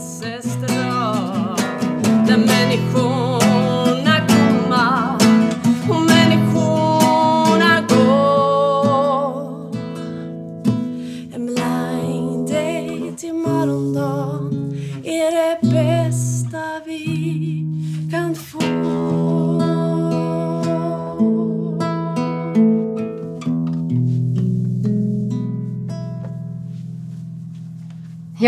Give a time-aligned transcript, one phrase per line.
[0.00, 0.79] ancestors.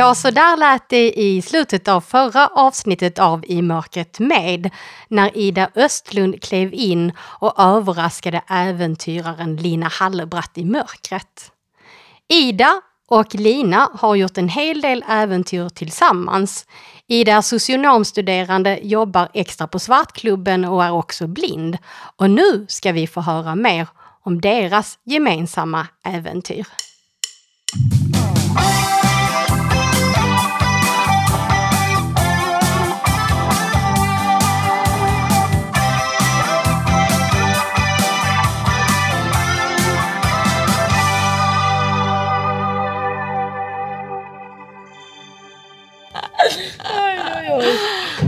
[0.02, 4.70] Ja, så där lät det i slutet av förra avsnittet av I mörkret med,
[5.08, 11.52] när Ida Östlund klev in och överraskade äventyraren Lina Hallebratt i mörkret.
[12.28, 16.66] Ida och Lina har gjort en hel del äventyr tillsammans.
[17.06, 21.78] Ida är socionomstuderande, jobbar extra på Svartklubben och är också blind.
[22.16, 23.88] Och nu ska vi få höra mer
[24.22, 26.66] om deras gemensamma äventyr.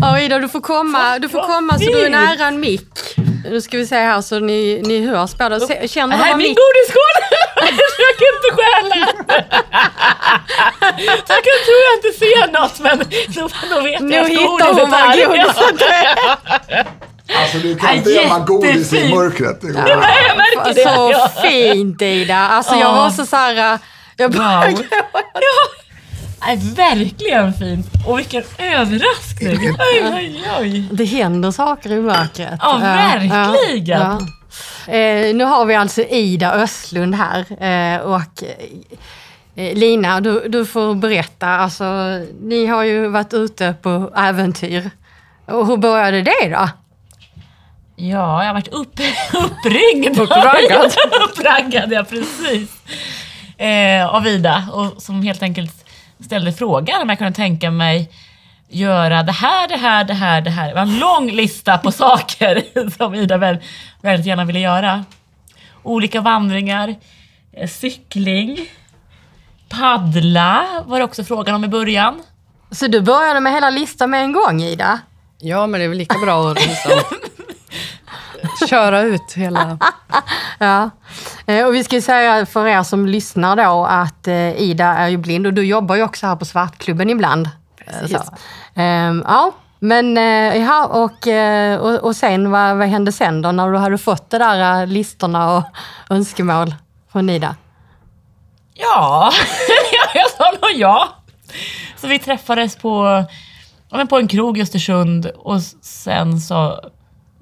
[0.01, 2.89] Ja, Ida, du får komma, du får komma så du är nära en mick.
[3.51, 5.61] Nu ska vi se här så ni, ni hörs båda.
[5.61, 6.59] Se- Känner du Här är vad min mick...
[6.59, 7.39] godisskål!
[7.57, 9.07] Försök inte stjäla!
[11.27, 12.99] Så jag kan tro jag inte ser något men
[13.35, 15.27] då, då vet Nu jag att hittar hon godiset vad är.
[15.27, 16.87] godiset är.
[17.41, 19.15] Alltså du kan inte gömma godis i jättefint.
[19.15, 19.61] mörkret.
[19.61, 19.83] Det går.
[19.83, 20.83] Nej, jag märker det.
[20.83, 22.37] Så fint Ida.
[22.39, 22.93] Alltså jag Ja.
[22.93, 23.73] var så så här...
[23.75, 23.79] äh,
[24.17, 24.83] Jag bara, Wow.
[25.35, 25.84] Ja.
[26.47, 27.87] Nej, verkligen fint.
[28.07, 29.59] Och vilken överraskning.
[29.79, 30.89] Oj, oj, oj.
[30.93, 32.59] Det händer saker i mörkret.
[32.63, 34.01] Ja, verkligen.
[34.01, 34.19] ja.
[34.95, 37.41] Eh, nu har vi alltså Ida Östlund här
[37.95, 38.43] eh, och
[39.57, 41.47] eh, Lina, du, du får berätta.
[41.49, 41.85] Alltså,
[42.43, 44.91] ni har ju varit ute på äventyr.
[45.47, 46.69] Och hur började det då?
[47.97, 49.01] Ja, jag har varit upp,
[49.33, 50.19] uppringd.
[50.19, 50.93] Uppraggad.
[51.31, 52.71] Uppraggad, ja precis.
[53.59, 55.84] Eh, av Ida och som helt enkelt
[56.21, 58.11] ställde frågan om jag kunde tänka mig
[58.69, 60.69] göra det här, det här, det här, det här.
[60.69, 62.63] Det var en lång lista på saker
[62.99, 63.59] som Ida väl,
[64.03, 65.05] väldigt gärna ville göra.
[65.83, 66.95] Olika vandringar,
[67.53, 68.59] eh, cykling,
[69.69, 72.23] paddla var det också frågan om i början.
[72.71, 75.01] Så du började med hela listan med en gång Ida?
[75.39, 76.93] Ja, men det är väl lika bra att liksom
[78.69, 79.79] köra ut hela...
[80.59, 80.91] Ja.
[81.47, 85.17] Eh, Och vi ska säga för er som lyssnar då att eh, Ida är ju
[85.17, 87.49] blind och du jobbar ju också här på Svartklubben ibland.
[87.87, 88.19] Eh, Så.
[88.75, 91.27] Ehm, Ja, men eh, ja, och,
[91.87, 95.57] och, och sen vad, vad hände sen då när du hade fått de där listorna
[95.57, 95.63] och
[96.11, 96.75] önskemål
[97.13, 97.57] från Ida?
[98.75, 99.33] Ja,
[100.15, 101.09] jag sa nog ja.
[101.97, 103.25] Så vi träffades på,
[103.91, 106.81] ja, på en krog i Östersund och sen så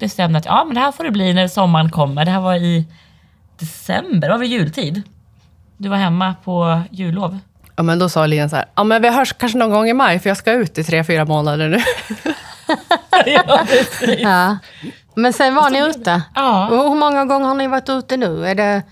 [0.03, 2.25] bestämde att ja, men det här får det bli när sommaren kommer.
[2.25, 2.87] Det här var i
[3.59, 5.03] december, det var väl jultid.
[5.77, 7.39] Du var hemma på jullov.
[7.77, 9.93] Ja, men då sa Lina så här, ja men vi hörs kanske någon gång i
[9.93, 11.79] maj, för jag ska ut i tre, fyra månader nu.
[13.27, 13.67] ja.
[14.19, 14.59] Ja.
[15.15, 16.23] Men sen var ni ute.
[16.35, 16.69] Ja.
[16.69, 18.47] Och hur många gånger har ni varit ute nu?
[18.47, 18.83] Är det,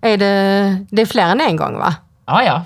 [0.00, 1.94] är det, det är fler än en gång va?
[2.26, 2.62] ja, ja.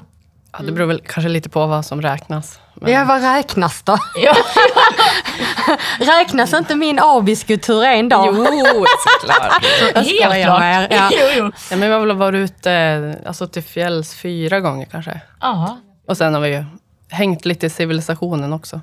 [0.53, 2.59] Ja, det beror väl kanske lite på vad som räknas.
[2.75, 3.99] Men, Ja, vad räknas då?
[4.25, 4.35] ja.
[5.99, 8.27] Räknas inte min abiskultur en dag?
[8.27, 8.85] Jo,
[9.21, 9.65] såklart.
[9.95, 10.61] Jag Helt klart.
[10.61, 10.97] med er.
[10.97, 11.11] Ja.
[11.13, 11.51] Jo, jo.
[11.71, 15.21] Ja, men vi har väl varit ute alltså, till fjälls fyra gånger kanske.
[15.41, 15.79] Ja,
[16.09, 16.65] Och sen har vi ju
[17.11, 18.81] hängt lite i civilisationen också.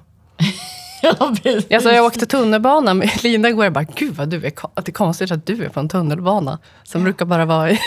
[1.02, 1.72] ja precis.
[1.72, 4.92] Alltså, jag åkte tunnelbana med Lina igår och bara, gud vad du är, det är
[4.92, 6.60] konstigt att du är på en tunnelbana.
[6.84, 7.78] Som brukar bara vara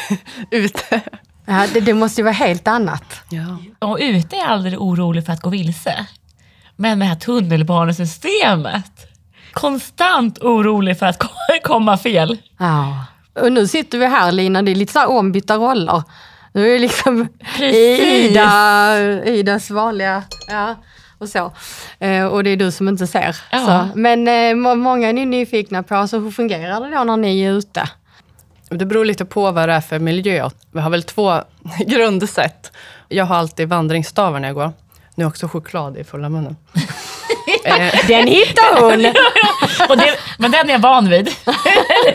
[0.50, 1.00] ute.
[1.47, 3.04] Ja, det, det måste ju vara helt annat.
[3.31, 3.58] Ja.
[3.88, 6.06] Och ute är jag aldrig orolig för att gå vilse.
[6.82, 9.06] Men det här tunnelbanesystemet.
[9.53, 11.28] Konstant orolig för att ko-
[11.62, 12.38] komma fel.
[12.59, 13.04] Ja.
[13.43, 16.03] Och nu sitter vi här Lina, det är lite så här ombytta roller.
[16.53, 18.00] Nu är det liksom Precis.
[18.31, 20.22] Ida, Idas vanliga...
[20.48, 20.75] Ja.
[21.19, 21.53] Och så.
[21.99, 23.37] Eh, och det är du som inte ser.
[23.50, 23.58] Ja.
[23.94, 23.99] Så.
[23.99, 27.40] Men eh, må- många är ni nyfikna på, alltså, hur fungerar det då när ni
[27.43, 27.88] är ute?
[28.70, 30.49] Det beror lite på vad det är för miljö.
[30.73, 31.40] Vi har väl två
[31.87, 32.73] grundsätt.
[33.08, 34.73] Jag har alltid vandringsstavar när jag går.
[35.14, 36.56] Nu har jag också choklad i fulla munnen.
[37.64, 39.06] eh, Den hittar hon!
[39.88, 41.31] Och det, men den är jag van vid.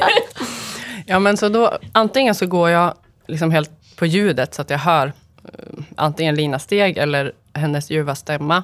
[1.05, 2.93] ja, men så då, antingen så går jag
[3.27, 5.07] liksom helt på ljudet så att jag hör
[5.43, 8.63] eh, antingen Linas steg eller hennes ljuva stämma.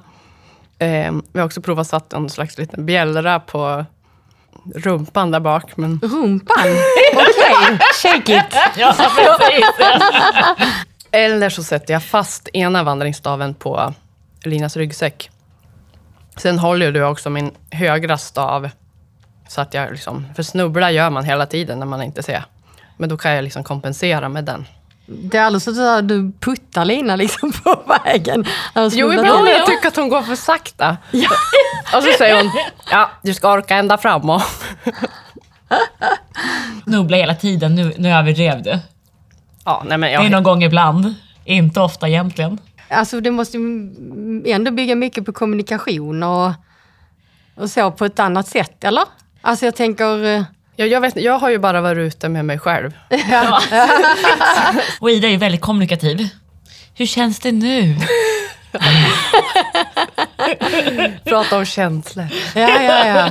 [0.79, 3.85] Eh, vi har också provat satt en slags liten bjällra på
[4.75, 5.77] rumpan där bak.
[5.77, 6.57] Men Rumpan?
[7.13, 8.55] Okej, shake it.
[8.77, 9.65] Ja, precis.
[11.11, 13.93] Eller så sätter jag fast ena vandringsstaven på
[14.43, 15.29] Linas ryggsäck.
[16.37, 18.69] Sen håller du också min högra stav.
[19.47, 22.45] Så att jag liksom, för snubbla gör man hela tiden när man inte ser.
[22.97, 24.65] Men då kan jag liksom kompensera med den.
[25.05, 28.45] Det är alldeles så att du puttar Lina liksom på vägen.
[28.73, 29.51] Alltså, Jo, ibland ja.
[29.51, 30.97] jag tycker att hon går för sakta.
[31.95, 32.51] Och så säger hon,
[32.91, 34.29] ja, du ska orka ända fram.
[34.29, 34.41] Och,
[36.83, 38.79] Snubbla hela tiden, nu, nu överdrev du.
[39.65, 41.13] ja, nej men Det är jag, någon gång ibland,
[41.45, 42.57] inte ofta egentligen.
[42.93, 43.57] Alltså det måste
[44.45, 46.51] ändå bygga mycket på kommunikation och,
[47.55, 49.03] och så på ett annat sätt, eller?
[49.41, 50.25] Alltså jag tänker...
[50.25, 50.43] eh,
[50.75, 52.91] jag, jag, vet, jag har ju bara varit ute med mig själv.
[54.99, 56.27] Och Ida är ju väldigt kommunikativ.
[56.95, 57.95] Hur känns det nu?
[61.23, 62.27] Prata om känslor.
[62.55, 63.29] Ja, ja, ja.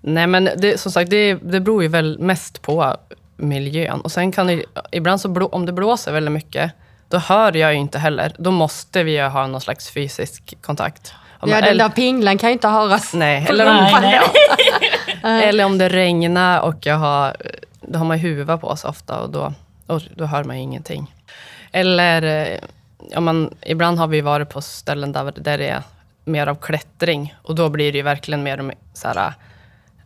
[0.00, 2.96] Nej men det, som sagt, det, det beror ju väl mest på
[3.36, 4.00] miljön.
[4.00, 6.72] Och sen kan det, ibland så blå, om det blåser väldigt mycket,
[7.08, 8.32] då hör jag ju inte heller.
[8.38, 11.14] Då måste vi ju ha någon slags fysisk kontakt.
[11.40, 13.14] Om ja den där pinglan kan ju inte höras.
[13.14, 14.30] Nej, eller Nej, om,
[15.22, 15.44] nej.
[15.44, 17.36] eller om det regnar och jag har,
[17.80, 19.52] då har man huva på sig ofta och då,
[19.86, 21.14] och då hör man ju ingenting.
[21.72, 22.58] Eller eh,
[23.10, 25.82] ja, man, ibland har vi varit på ställen där, där det är
[26.24, 29.32] mer av klättring och då blir det ju verkligen mer så här,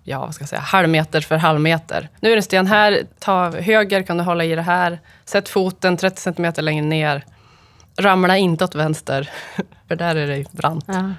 [0.09, 2.09] ja vad ska jag säga, halvmeter för halvmeter.
[2.21, 5.01] Nu är det en sten här, ta höger kan du hålla i det här.
[5.25, 7.25] Sätt foten 30 centimeter längre ner.
[8.01, 9.31] Ramla inte åt vänster,
[9.89, 10.85] för där är det brant.
[10.89, 11.13] Ja.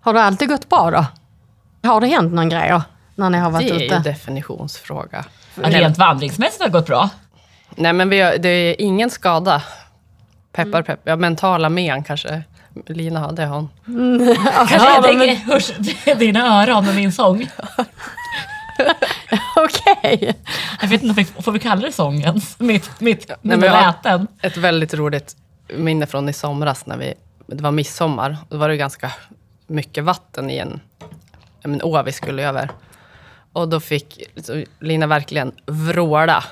[0.00, 1.06] Har det alltid gått bra då?
[1.88, 2.82] Har det hänt någon grej då,
[3.14, 3.98] när ni har varit Det är ju ute?
[3.98, 5.24] definitionsfråga.
[5.54, 7.10] Ja, Rent vandringsmässigt har det gått bra.
[7.76, 9.62] Nej, men vi har, det är ingen skada.
[10.52, 11.10] Peppar, peppar.
[11.10, 12.42] Ja, mentala men kanske.
[12.86, 13.68] Lina har, det har hon.
[14.68, 15.72] Kanske jag tänker, hörs
[16.18, 17.48] dina öron med min sång.
[19.56, 20.34] Okej.
[20.80, 22.40] Jag vet inte, får- vi kalla det sången?
[22.58, 24.26] Mitt, mitt, Nej, mina men läten.
[24.42, 25.36] Ett väldigt roligt
[25.76, 27.14] minne från i somras när vi,
[27.46, 28.36] det var midsommar.
[28.48, 29.12] Då var det ganska
[29.66, 30.80] mycket vatten i en,
[31.62, 32.70] en å vi skulle över.
[33.52, 34.22] Och då fick
[34.80, 36.44] Lina verkligen vråla.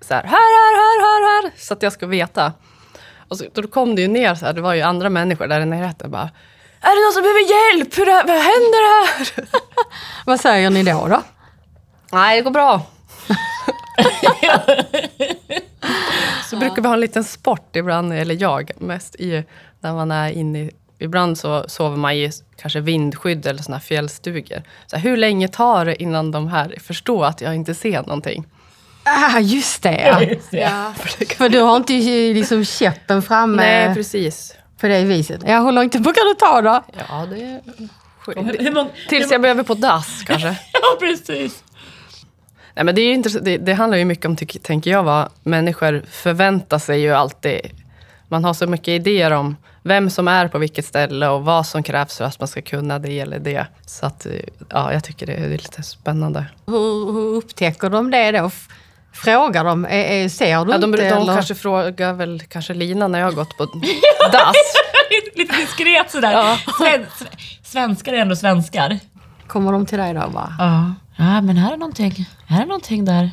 [0.00, 1.50] Så här, här, här, här, här, här.
[1.56, 2.52] Så att jag ska veta.
[3.28, 5.60] Och så, då kom det ju ner så här, det var ju andra människor där
[5.60, 6.30] i närheten bara.
[6.80, 7.98] Är det någon som behöver hjälp?
[7.98, 9.28] Hur, vad händer här?
[10.26, 11.08] Vad säger ni då?
[11.08, 11.22] då?
[12.12, 12.82] Nej, det går bra.
[16.50, 19.44] så brukar vi ha en liten sport ibland, eller jag mest, i,
[19.80, 20.70] när man är inne i...
[20.98, 24.62] Ibland så sover man i kanske vindskydd eller såna fjällstugor.
[24.86, 28.46] Så här, hur länge tar det innan de här förstår att jag inte ser någonting?
[29.08, 30.22] Ah, just det ja.
[30.22, 30.58] Just det.
[30.58, 30.92] ja.
[31.36, 31.92] För du har inte
[32.34, 34.54] liksom käppen framme Nej, precis.
[34.80, 35.40] på det viset.
[35.46, 36.82] Ja, hur långt brukar du ta då?
[37.08, 37.60] Ja, det är...
[38.62, 40.48] Hur, många, Tills jag behöver på dass kanske.
[40.72, 41.64] ja, precis.
[42.74, 43.44] Nej, men det, är ju intressant.
[43.44, 47.60] Det, det handlar ju mycket om, tänker jag, vad människor förväntar sig ju alltid.
[48.28, 51.82] Man har så mycket idéer om vem som är på vilket ställe och vad som
[51.82, 53.66] krävs för att man ska kunna det eller det.
[53.86, 54.32] Så att, eh,
[54.70, 56.46] ja, jag tycker det är lite spännande.
[56.66, 58.50] Hur, hur upptäcker de det då?
[59.24, 59.84] Frågar de?
[59.84, 61.08] Är, är, ser du Ja, de inte?
[61.08, 61.34] de eller?
[61.34, 63.64] kanske frågar väl kanske Lina när jag har gått på
[64.32, 64.56] dass.
[65.34, 66.32] Lite diskret sådär.
[66.32, 66.58] Ja.
[66.78, 67.06] Sven,
[67.62, 68.98] svenskar är ändå svenskar.
[69.46, 70.54] Kommer de till dig då bara?
[70.58, 70.94] Ja.
[71.16, 72.26] ja, men här är någonting.
[72.46, 73.30] Här är någonting där.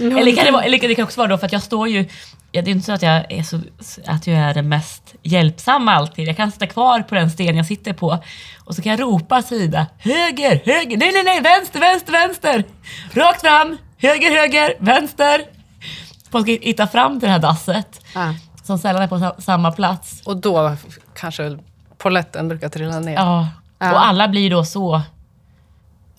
[0.00, 2.08] Eller kan det, vara, eller det kan också vara då för att jag står ju...
[2.54, 3.60] Ja, det är inte så att jag är, så,
[4.06, 6.28] att jag är den mest hjälpsamma alltid.
[6.28, 8.18] Jag kan sitta kvar på den sten jag sitter på
[8.64, 9.86] och så kan jag ropa sida.
[9.98, 12.64] Höger, höger, nej, nej, nej, vänster, vänster, vänster.
[13.12, 15.44] Rakt fram, höger, höger, vänster.
[16.30, 18.34] Man ska hitta fram till det här dasset Ja.
[18.62, 20.22] som sällan är på sa- samma plats.
[20.24, 20.76] Och då
[21.14, 21.58] kanske
[21.98, 23.14] poletten brukar trilla ner.
[23.14, 23.48] Ja.
[23.78, 23.92] Ja.
[23.92, 25.00] Och alla blir då så...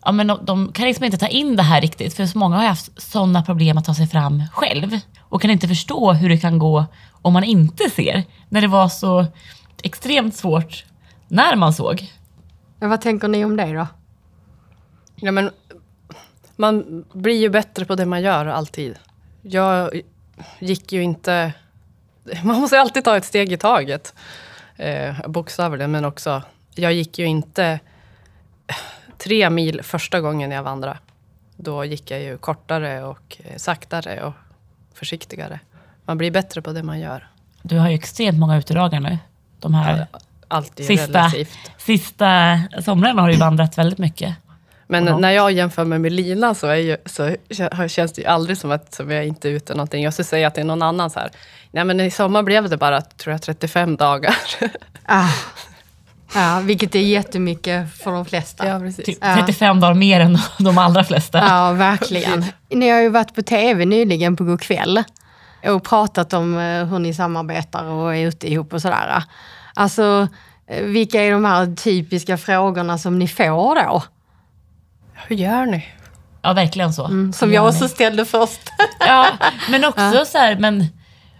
[0.05, 2.57] Ja, men de, de kan liksom inte ta in det här riktigt, för så många
[2.57, 6.37] har haft sådana problem att ta sig fram själv och kan inte förstå hur det
[6.37, 6.85] kan gå
[7.21, 9.25] om man inte ser, när det var så
[9.83, 10.85] extremt svårt
[11.27, 12.11] när man såg.
[12.79, 13.87] Ja, vad tänker ni om det då?
[15.15, 15.49] Ja, men
[16.55, 18.99] man blir ju bättre på det man gör alltid.
[19.41, 20.01] Jag
[20.59, 21.53] gick ju inte...
[22.43, 24.13] Man måste alltid ta ett steg i taget.
[24.75, 26.41] Eh, bokstavligen, men också...
[26.75, 27.79] Jag gick ju inte
[29.17, 30.97] tre mil första gången jag vandrade.
[31.55, 34.33] Då gick jag ju kortare och saktare och
[34.93, 35.59] försiktigare.
[36.05, 37.27] Man blir bättre på det man gör.
[37.61, 39.17] Du har ju extremt många utedagar nu.
[39.59, 40.07] De här
[40.77, 41.57] ju sista, relativt.
[41.77, 44.35] sista somrarna har du ju vandrat väldigt mycket.
[44.87, 45.17] Men Ja.
[45.17, 48.57] när jag jämför mig med Lina så, är ju, så kä- känns det ju aldrig
[48.57, 50.03] som att som jag inte är ute någonting.
[50.03, 51.29] Jag skulle säga att det är någon annan så här.
[51.71, 54.35] Nej men i sommar blev det bara, tror jag, 35 dagar.
[55.05, 55.29] Ah.
[56.35, 58.67] Ja, vilket är jättemycket för de flesta.
[58.67, 59.05] ja, precis.
[59.05, 59.35] Typ Ja.
[59.39, 61.37] 35 dagar mer än de allra flesta.
[61.37, 62.45] Ja, verkligen.
[62.69, 65.03] Ni har ju varit på tv nyligen på God kväll
[65.65, 69.23] och pratat om eh, hur ni samarbetar och är ute ihop och sådär.
[69.73, 70.27] Alltså,
[70.67, 74.03] Eh, Vilka är de här typiska frågorna som ni får då?
[75.27, 75.85] Hur gör ni?
[76.41, 77.05] Ja, verkligen så.
[77.05, 77.69] Mm, Som jag ni.
[77.69, 78.61] också ställde först.
[79.07, 79.27] Ja,
[79.69, 80.85] men också så här, men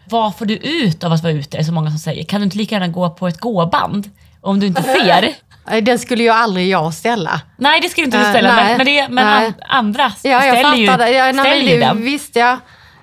[0.10, 1.58] vad får du ut av att vara ute?
[1.58, 2.24] Det är så många som säger.
[2.24, 4.10] Kan du inte lika gärna gå på ett gåband
[4.42, 5.34] om du inte ser?
[5.82, 7.42] Den skulle ju aldrig jag ställa.
[7.58, 9.54] Nej, det skulle inte du Eh, ställa, nej, men, men, det, men nej.
[9.68, 11.10] andra Ja, jag ställer ju, det.
[11.12, 11.86] Ja, nej, ställer det.
[11.86, 12.02] den.
[12.02, 12.58] Visst, ja.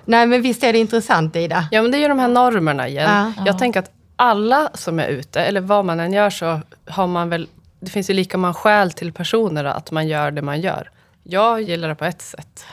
[0.05, 1.65] Nej, men visst är det intressant, Ida.
[1.71, 3.31] Ja, men det är ju de här normerna igen.
[3.37, 3.43] Ja.
[3.45, 7.29] Jag tänker att alla som är ute, eller vad man än gör, så har man
[7.29, 7.47] väl...
[7.81, 10.89] Det finns ju lika många skäl till personer att man gör det man gör.
[11.23, 12.65] Jag gillar det på ett sätt.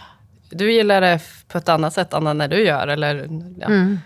[0.50, 2.88] Du gillar det på ett annat sätt, Anna, när du gör.
[2.88, 3.14] Eller,
[3.58, 3.66] ja.
[3.66, 4.00] Mm.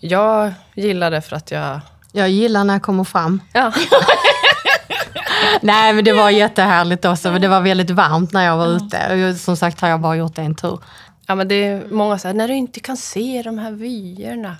[0.00, 1.80] Jag gillar det för att jag...
[2.12, 3.40] Jag gillar när jag kommer fram.
[3.52, 3.72] Ja.
[5.60, 7.38] Nej, men det var jättehärligt också.
[7.38, 9.28] Det var väldigt varmt när jag var ute.
[9.30, 10.78] Och som sagt har jag bara gjort en tur.
[11.26, 14.56] ja, men det är många säger när du inte kan se de här vyerna.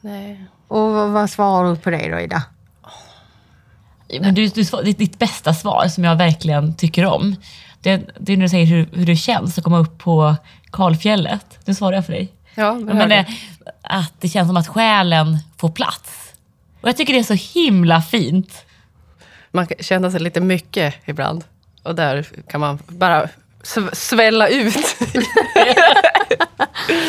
[0.00, 0.44] Nej.
[0.68, 2.42] Och vad svarar du på det då, Ida?
[4.20, 7.36] Men du, du, ditt, bästa svar, som jag verkligen tycker om,
[7.80, 10.36] det, det är när du säger hur, hur det känns att komma upp på
[10.72, 11.58] kalfjället.
[11.64, 12.32] Nu svarar jag för dig.
[12.54, 13.26] Ja, Ja, men det,
[13.82, 16.32] att det känns som att själen får plats.
[16.80, 18.64] Och jag tycker det är så himla fint.
[19.50, 21.44] Man kan känna sig lite mycket ibland.
[21.82, 23.28] Och där kan man bara
[23.62, 24.96] sv- svälla ut.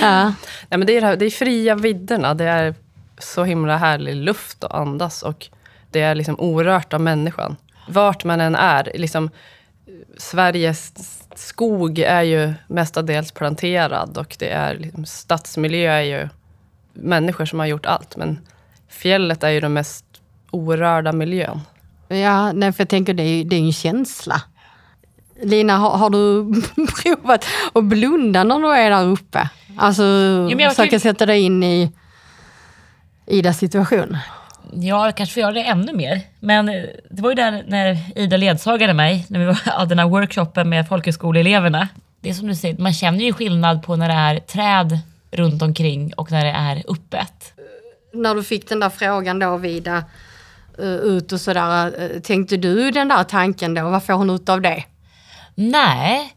[0.02, 0.24] Ja.
[0.70, 2.34] Nej, men det, är det, här, det är fria vidderna.
[2.34, 2.76] Det är
[3.20, 5.24] så himla härlig luft att andas.
[5.24, 5.48] Och
[5.96, 7.56] det är liksom orört av människan.
[7.88, 8.92] Vart man än är.
[8.96, 9.30] Liksom,
[10.18, 10.94] Sveriges
[11.36, 14.18] skog är ju mestadels planterad.
[14.18, 16.30] Och det är liksom, stadsmiljö är ju
[16.94, 18.16] människor som har gjort allt.
[18.18, 18.40] Men
[18.90, 20.06] fjället är ju den mest
[20.52, 21.62] orörda miljön.
[22.08, 24.42] Ja, nej, för jag tänker det är ju det är en känsla.
[25.44, 26.52] Lina, har, har du
[27.04, 29.50] provat att blunda när du är där uppe?
[29.78, 30.04] Alltså,
[30.52, 31.92] jag försöka kan- sätta dig in i
[33.25, 34.18] Idas situation.
[34.82, 36.22] Ja, kanske får göra det ännu mer.
[36.39, 40.00] Men eh, det var ju där när Ida ledsagade mig, när vi var- hade den
[40.00, 41.88] här workshopen med folkhögskoleeleverna.
[42.22, 45.00] Det är som du säger, man känner ju skillnad på när det är träd
[45.32, 47.53] runt omkring och när det är öppet.
[48.13, 50.03] När du fick den där frågan då, Vida,
[50.79, 53.89] eh, ut och sådär, eh, tänkte du den där tanken då?
[53.89, 54.84] Vad får hon ut av det?
[55.55, 56.35] Nej,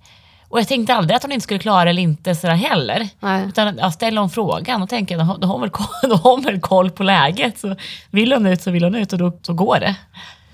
[0.49, 3.09] och jag tänkte aldrig att hon inte skulle klara det eller inte sådär heller.
[3.21, 3.47] Nej.
[3.49, 6.31] Utan jag ställer hon frågan och tänker jag, då har- hon väl koll, då har
[6.31, 7.59] hon väl koll på läget.
[7.59, 7.77] Så
[8.11, 9.95] vill hon ut så vill hon ut och då så går det.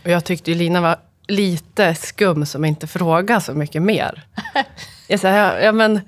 [0.05, 0.97] Och jag tyckte ju Lina var
[1.29, 4.23] lite skum som inte frågade så mycket mer.
[5.09, 6.01] Jag sa, ja, ja, men,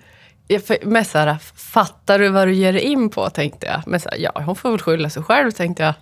[0.83, 3.83] mest så här, fattar du vad du ger dig in på, tänkte jag.
[3.87, 5.95] Men så här, ja, hon får väl skylla sig själv, tänkte jag.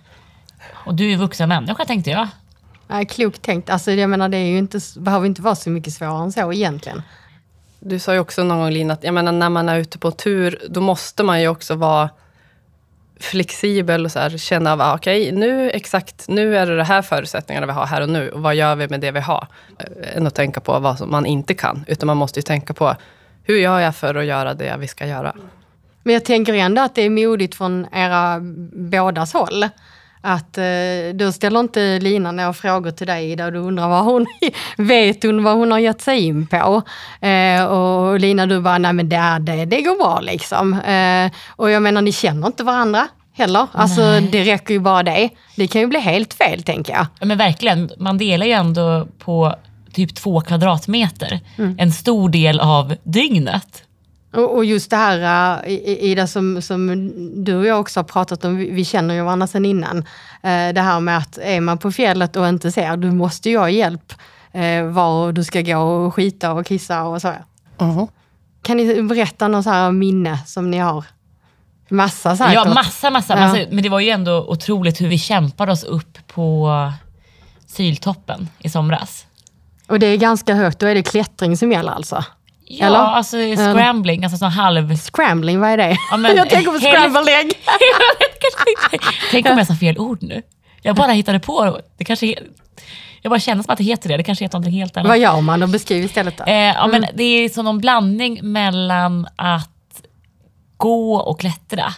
[0.85, 2.27] Och du är vuxen människa tänkte jag.
[2.87, 3.69] Nej, klokt tänkt.
[3.69, 6.53] Alltså, jag menar, det är ju inte, behöver inte vara så mycket svårare än så
[6.53, 7.01] egentligen.
[7.87, 10.11] Du sa ju också någon gång Lina, att jag menar, när man är ute på
[10.11, 12.09] tur, då måste man ju också vara
[13.19, 17.01] flexibel och så här, känna av, ah, okej, nu exakt, nu är det de här
[17.01, 18.29] förutsättningarna vi har här och nu.
[18.29, 19.47] Och vad gör vi med det vi har?
[19.79, 21.85] Eh, än att tänka på vad som man inte kan.
[21.87, 22.95] Utan man måste ju tänka på,
[23.43, 25.35] hur gör jag för att göra det vi ska göra?
[26.03, 28.39] Men jag tänker ändå att det är modigt från era
[28.73, 29.65] bådas håll.
[30.25, 30.63] Att eh,
[31.13, 34.25] då ställer inte Lina några frågor till dig där du undrar vad hon
[34.77, 36.81] vet hon vad hon har gett sig in på.
[37.27, 40.73] Eh, och Lina du bara, nej men det, det, det går bra liksom.
[40.73, 43.67] Eh, och jag menar ni känner inte varandra heller.
[43.71, 45.29] Alltså det räcker ju bara det.
[45.55, 47.07] Det kan ju bli helt fel tänker jag.
[47.19, 49.55] Ja, men verkligen, man delar ju ändå på
[49.93, 51.39] typ två kvadratmeter.
[51.77, 53.84] En stor del av dygnet.
[54.35, 56.87] Och, just det här uh, I- Ida som, som
[57.43, 59.97] du och jag också har pratat om, vi, känner ju varandra sedan innan.
[60.43, 63.57] Eh, det här med att är man på fjället och inte ser, du måste ju
[63.57, 64.13] ha hjälp
[64.55, 67.33] uh, var du ska gå och skita och kissa och så.
[68.61, 71.05] Kan ni berätta något så här minne som ni har?
[71.89, 72.53] Massa säkert.
[72.53, 73.33] Ja, massa, massa.
[73.33, 73.39] Ja.
[73.39, 73.59] massa.
[73.71, 76.71] Men det var ju ändå otroligt hur vi kämpade oss upp på
[77.67, 79.25] Syltoppen i somras.
[79.87, 82.23] Och det är ganska högt, då är det klättring som gäller alltså?
[82.67, 82.97] Ja, Eller?
[82.97, 84.97] alltså scrambling, alltså sån halv...
[84.97, 85.97] Scrambling, vad är det?
[86.11, 87.51] Ja, men jag tänker på scrambled egg.
[89.31, 90.41] Tänk om jag sa fel ord nu.
[90.81, 91.79] Jag bara hittade på.
[91.97, 92.35] Det kanske
[93.21, 94.17] jag bara känner som att det heter det.
[94.17, 95.07] Det kanske heter någonting helt annat.
[95.09, 95.63] Vad gör man?
[95.63, 96.43] Och beskriv istället då.
[96.43, 96.91] Eh, ja, Mm.
[97.01, 100.01] men det är som någon blandning mellan att
[100.77, 101.93] gå och klättra.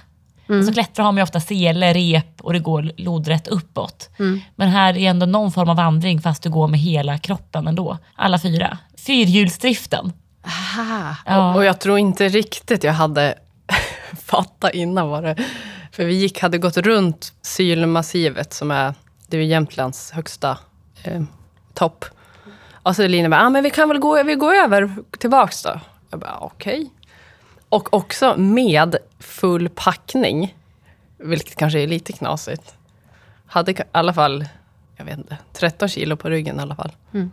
[0.49, 0.63] Mm.
[0.65, 4.09] Så klättra har man ju ofta sele, rep och det går lodrätt uppåt.
[4.19, 4.41] Mm.
[4.55, 7.97] Men här är ändå någon form av vandring fast du går med hela kroppen ändå.
[8.15, 8.77] Alla fyra.
[9.07, 10.13] Fyrhjulsdriften.
[10.47, 11.15] Aha.
[11.25, 11.55] Ja.
[11.55, 13.35] Och jag tror inte riktigt jag hade
[14.25, 15.35] fattat innan vad det...
[15.91, 18.93] För vi gick, hade gått runt Sylmassivet som är,
[19.27, 20.57] det är Jämtlands högsta
[21.03, 21.23] eh,
[21.73, 22.05] topp.
[22.71, 25.79] Och så Lina bara, ah, men vi kan väl gå, vi går över tillbaks då.
[26.09, 26.89] Jag bara, okej.
[27.69, 30.55] Och också med full packning,
[31.17, 32.73] vilket kanske är lite knasigt.
[33.45, 34.45] Hade i alla fall
[34.97, 36.91] jag vet inte, 13 kilo på ryggen i alla fall.
[37.11, 37.25] Eh,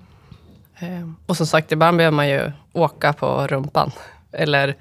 [1.26, 3.92] och som sagt, ibland behöver man ju åka på rumpan.
[4.32, 4.76] Eller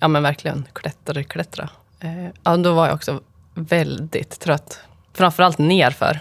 [0.00, 1.68] ja men verkligen klättra, klättra.
[2.00, 3.20] Eh, ja, då var jag också
[3.54, 4.80] väldigt trött.
[5.14, 6.20] Framförallt nerför.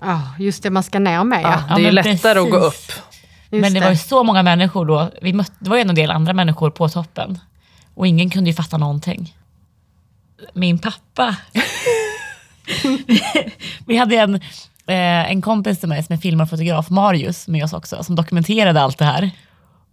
[0.00, 1.74] Ja, just det, man ska ner med Ja, ja.
[1.74, 2.86] Det är ju men lättare att gå upp.
[2.86, 3.02] precis.
[3.50, 5.10] Just Men det, var ju så många människor då.
[5.22, 7.38] Vi mötte, det var ju en del andra människor på toppen.
[7.94, 9.36] Och ingen kunde ju fatta någonting.
[10.52, 11.36] Min pappa.
[13.86, 14.40] vi hade en,
[14.86, 18.16] eh, en kompis till mig som är filmare och fotograf, Marius, med oss också, som
[18.16, 19.30] dokumenterade allt det här.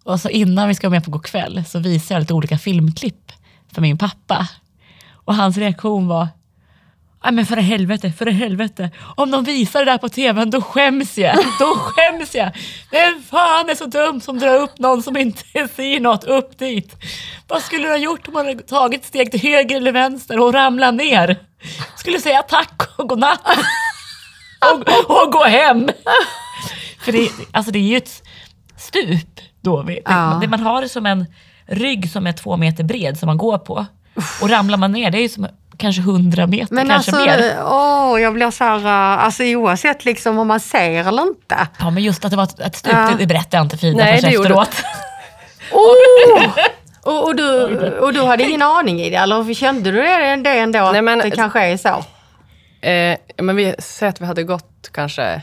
[0.03, 2.57] Och så innan vi ska vara med på god kväll så visade jag lite olika
[2.57, 3.31] filmklipp
[3.73, 4.47] för min pappa.
[5.25, 6.27] Och hans reaktion var,
[7.23, 8.89] Nej men för i helvete, för i helvete.
[9.15, 11.35] Om de visar det där på tvn, då skäms jag.
[11.59, 12.51] Då skäms jag.
[12.91, 15.43] Vem fan är så dum som drar upp någon som inte
[15.75, 16.95] ser något upp dit?
[17.47, 20.39] Vad skulle du ha gjort om man hade tagit ett steg till höger eller vänster
[20.39, 21.37] och ramlat ner?
[21.95, 23.41] Skulle säga tack och godnatt.
[24.73, 25.89] Och, och gå hem.
[27.05, 28.23] För det, alltså det är ju ett
[28.77, 29.83] stup då.
[29.83, 29.99] du.
[30.05, 30.37] Ja.
[30.41, 31.25] Det- Man har det som en
[31.67, 33.85] rygg som är två meter bred som man går på.
[34.41, 37.57] Och ramlar man ner, det är ju som kanske hundra meter, Men kanske alltså, mer.
[37.65, 38.85] åh, jag blir så här,
[39.17, 41.67] alltså oavsett liksom om man ser eller inte.
[41.79, 43.11] Ja men just att det var ett, ett stup, Ja.
[43.19, 44.69] det, berättade jag inte för Ida förrän efteråt.
[45.71, 46.49] Oh!
[47.03, 47.63] och, och, du,
[47.99, 50.89] och du hade ingen aning i det, eller kände du det, det ändå?
[50.91, 52.03] Nej, men- att det kanske är så?
[52.83, 55.41] Eh, men vi säger att vi hade gått kanske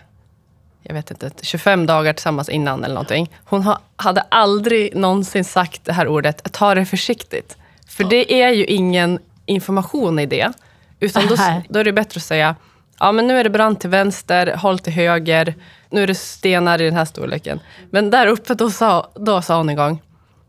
[0.82, 3.30] jag vet inte, 25 dagar tillsammans innan eller någonting.
[3.44, 7.56] Hon ha, hade aldrig någonsin sagt det här ordet, ta det försiktigt.
[7.88, 10.52] För det är ju ingen information i det.
[11.00, 11.36] Utan då,
[11.68, 12.56] då är det bättre att säga,
[12.98, 15.54] ja men nu är det brant till vänster, håll till höger,
[15.90, 17.60] nu är det stenar i den här storleken.
[17.90, 20.02] Men där uppe då sa, då sa hon en gång,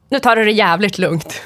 [0.10, 1.42] nu tar du det jävligt lugnt.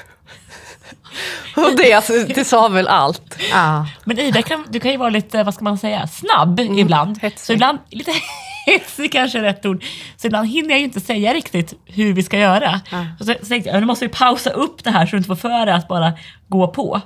[1.56, 3.38] Och det, alltså, det sa väl allt.
[3.52, 3.88] Ja.
[4.04, 7.10] Men Ida, kan, du kan ju vara lite, vad ska man säga, snabb ibland.
[7.10, 7.46] Mm, hetsig.
[7.46, 8.12] Så ibland, lite
[8.66, 9.84] hetsig kanske är rätt ord.
[10.18, 12.82] Så ibland hinner jag ju inte säga riktigt hur vi ska göra.
[13.20, 15.36] Så, så tänkte jag, nu måste vi pausa upp det här så du inte får
[15.36, 16.14] för dig att bara
[16.48, 17.02] gå på.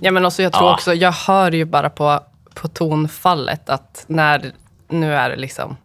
[0.00, 0.74] Ja, men också, jag tror Ja.
[0.74, 2.20] också, jag hör ju bara på,
[2.54, 4.52] på tonfallet att när,
[4.88, 5.76] nu är det liksom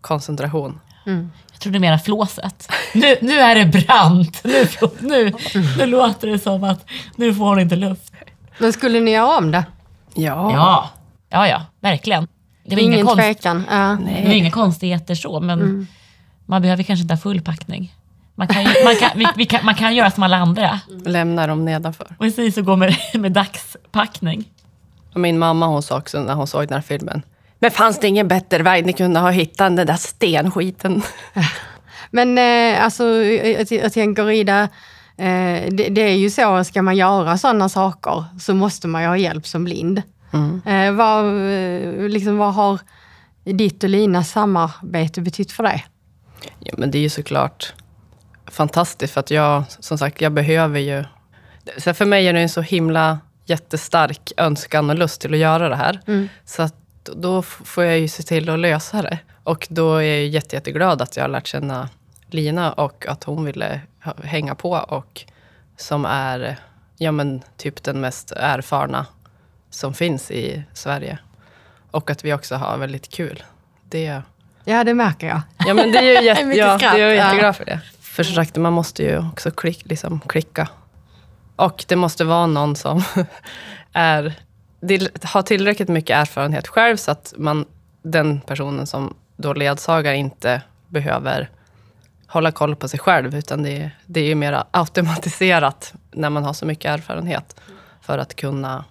[0.00, 0.80] koncentration.
[1.04, 1.28] Jag
[1.66, 2.72] tror det är mera flåset.
[2.94, 4.40] Nu, nu är det brant.
[4.44, 4.66] Nu,
[5.00, 5.32] nu,
[5.78, 6.84] nu låter det som att
[7.16, 8.12] nu får hon inte luft.
[8.58, 9.64] Men skulle ni göra om det?
[10.14, 10.52] Ja.
[10.52, 10.88] Ja,
[11.30, 12.28] ja, ja verkligen.
[12.64, 13.64] Det var, inga Ingen konst, tvekan.
[13.70, 13.98] Ja.
[14.20, 15.86] det var inga konstigheter så, men
[16.46, 17.94] man behöver kanske inte ha full packning.
[18.34, 20.80] Man kan, ju- man, kan, vi, vi kan, man kan göra som alla andra.
[21.04, 22.16] Lämna dem nedanför.
[22.18, 24.44] Precis, och gå med, med dagspackning.
[25.14, 27.22] Min mamma hon sa också när hon såg den här filmen.
[27.58, 31.02] Men fanns det ingen bättre väg ni kunde ha hittat den där stenskiten?
[32.10, 34.62] Men eh, alltså, jag, jag tänker Ida,
[35.16, 39.08] eh, det, det är ju så, ska man göra sådana saker så måste man ju
[39.08, 40.02] ha hjälp som blind.
[40.66, 42.78] Eh, vad, eh, liksom, vad har
[43.44, 45.86] ditt och Linas samarbete betytt för dig?
[46.58, 47.72] Ja, men det är ju såklart
[48.46, 51.04] fantastiskt för att jag, som sagt, jag behöver ju...
[51.78, 55.68] Så för mig är det en så himla jättestark önskan och lust till att göra
[55.68, 56.00] det här.
[56.44, 56.74] Så att
[57.16, 59.18] då får jag ju se till att lösa det.
[59.42, 61.88] Och då är jag jätte, jätteglad att jag har lärt känna
[62.26, 63.80] Lina och att hon ville
[64.22, 65.24] hänga på och
[65.76, 66.56] som är
[66.96, 69.06] ja, men, typ den mest erfarna
[69.70, 71.18] som finns i Sverige.
[71.90, 73.42] Och att vi också har väldigt kul.
[73.90, 74.22] Det,
[74.68, 75.40] Ja, det märker jag.
[75.66, 77.24] Ja, men det är ju jätte, ja, det är jag ja.
[77.24, 77.80] jätteglad för det.
[78.00, 80.68] För som sagt, man måste ju också klick, liksom, klicka.
[81.56, 83.02] Och det måste vara någon som
[83.92, 84.34] är,
[85.22, 87.64] har tillräckligt mycket erfarenhet själv så att man,
[88.02, 91.50] den personen som då ledsagar inte behöver
[92.26, 93.34] hålla koll på sig själv.
[93.34, 97.60] Utan det, är- det är ju mer automatiserat när man har så mycket erfarenhet.
[98.00, 98.84] För att kunna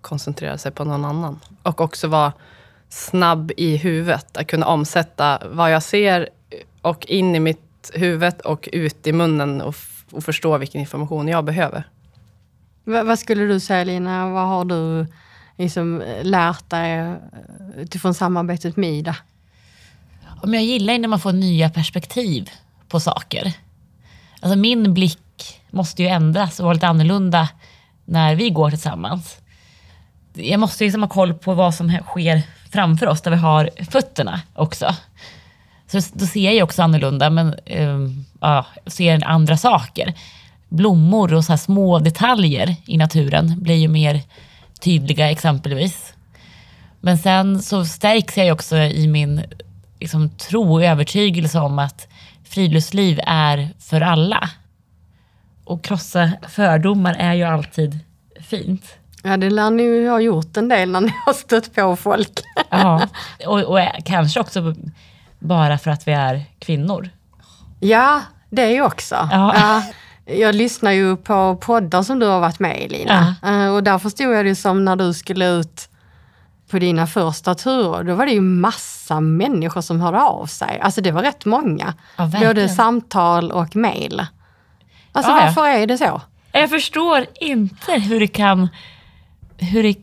[0.00, 1.40] koncentrera sig på någon annan.
[1.62, 2.32] Och också vara
[2.88, 4.36] snabb i huvudet.
[4.36, 6.28] Att kunna omsätta vad jag ser
[6.82, 9.74] och in i mitt huvud och ut i munnen och,
[10.12, 11.84] och förstå vilken information jag behöver.
[12.90, 15.06] V vad skulle du säga Lina, vad har du
[15.58, 17.14] liksom lärt dig eh,
[17.76, 19.16] utifrån samarbetet med Ida?
[20.42, 22.50] Om jag gillar när man får nya perspektiv
[22.88, 23.52] på saker.
[24.40, 27.48] Alltså min blick måste ju ändras och vara lite annorlunda
[28.04, 29.36] när vi går tillsammans.
[30.34, 34.40] Jag måste liksom ha koll på vad som sker framför oss, där vi har fötterna
[34.54, 34.94] också.
[35.86, 40.14] Så då ser jag ju också annorlunda, men um, ja, ser andra saker.
[40.70, 44.20] Blommor och så små detaljer i naturen blir ju mer
[44.80, 46.12] tydliga exempelvis.
[47.00, 49.42] Men sen så stärks jag ju också i min
[50.00, 52.08] liksom, tro och övertygelse om att
[52.44, 54.50] friluftsliv är för alla.
[55.64, 57.98] Och krossa fördomar är ju alltid
[58.40, 58.84] fint.
[59.22, 62.32] Ja, det lär ni ju ha gjort en del när ni har stött på folk.
[62.70, 63.08] Ja.
[63.46, 64.74] Och, och kanske också
[65.38, 67.10] bara för att vi är kvinnor.
[67.80, 69.14] Ja, det också.
[69.14, 69.54] Ja.
[69.54, 69.82] Ja.
[70.38, 73.34] Jag lyssnar ju på poddar som du har varit med i Lina.
[73.44, 75.88] Eh, Och där förstod jag det som när du skulle ut
[76.70, 78.02] på dina första turer.
[78.04, 80.80] Då var det ju massa människor som hörde av sig.
[80.80, 81.94] Alltså det var rätt många.
[82.16, 82.48] Ja, verkligen.
[82.54, 84.22] Både samtal och mejl.
[85.12, 85.44] Alltså Ja, ja.
[85.46, 86.20] varför är det så?
[86.52, 88.68] Jag förstår inte hur det kan
[89.58, 89.94] hur det,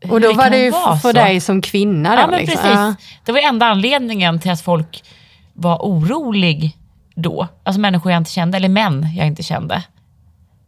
[0.00, 1.12] hur Och då det var det ju för så.
[1.12, 2.20] dig som kvinna då.
[2.22, 2.56] Ja, men liksom.
[2.62, 2.70] precis.
[2.78, 2.94] Ja.
[3.24, 5.04] Det var enda anledningen till att folk
[5.52, 6.77] var orolig
[7.22, 7.48] då.
[7.62, 9.82] Alltså människor jag inte kände, eller män jag inte kände.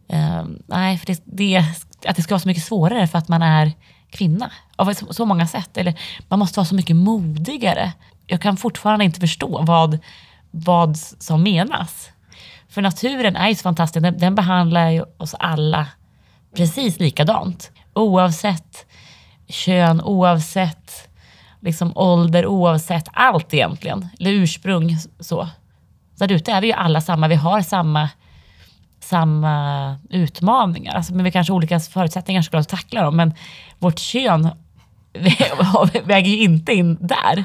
[0.09, 1.65] Ehm, nej, för det, det,
[2.07, 3.73] att det ska vara så mycket svårare för att man är
[4.11, 4.51] kvinna.
[4.77, 5.77] Av så, så många sätt.
[5.77, 5.95] Eller
[6.29, 7.93] man måste vara så mycket modigare.
[8.27, 9.99] Jag kan fortfarande inte förstå vad,
[10.51, 12.11] vad som menas.
[12.69, 14.03] För naturen är ju så fantastisk.
[14.03, 15.87] Den, den behandlar ju oss alla
[16.57, 17.71] precis likadant.
[17.95, 18.87] Oavsett
[19.49, 21.09] kön, oavsett
[21.61, 24.09] liksom ålder, oavsett allt egentligen.
[24.21, 24.97] Eller ursprung.
[25.21, 25.49] Så.
[26.21, 27.29] Där ute är vi ju alla samma.
[27.29, 28.09] Vi har samma,
[29.01, 30.95] samma utmaningar.
[30.95, 33.17] Alltså, men vi kanske har olika förutsättningar såklart att tackla dem.
[33.17, 33.35] Men
[33.79, 34.49] vårt kön
[36.05, 37.45] väger ju inte in där.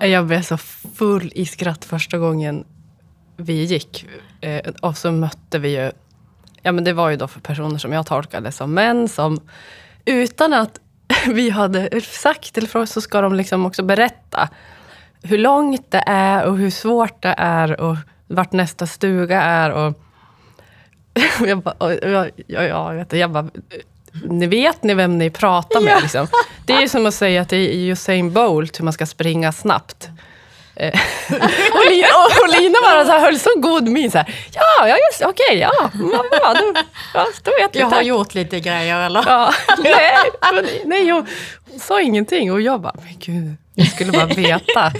[0.06, 0.56] Jag blev så
[0.94, 2.64] full i skratt första gången
[3.36, 4.06] vi gick.
[4.40, 5.92] Eh, och så mötte vi ju,
[6.62, 9.40] ja men det var ju då för personer som jag tolkade som män som
[10.04, 10.80] utan att
[11.26, 14.48] vi hade sagt till fråga så ska de liksom också berätta
[15.22, 19.70] hur långt det är och hur svårt det är och vart nästa stuga är.
[19.70, 19.94] Och
[21.46, 23.50] jag bara, och jag, jag, jag, jag bara,
[24.12, 26.02] ni vet ni vem ni pratar med?
[26.02, 26.26] Liksom.
[26.66, 30.08] Det är ju som att säga till Usain Bolt hur man ska springa snabbt.
[30.76, 30.88] Eh,
[31.72, 34.10] och, Lina, och, och Lina bara så här, höll så god min.
[34.10, 36.54] Så här, ja, ja, just okej, ja, ja, bra,
[37.14, 37.74] ja, då vet.
[37.74, 39.24] Jag har tack." gjort lite grejer eller?
[39.26, 40.16] Ja, nej,
[40.54, 41.26] men, nej, hon
[41.80, 42.52] sa ingenting.
[42.52, 44.92] Och jag bara, men gud, jag skulle bara veta.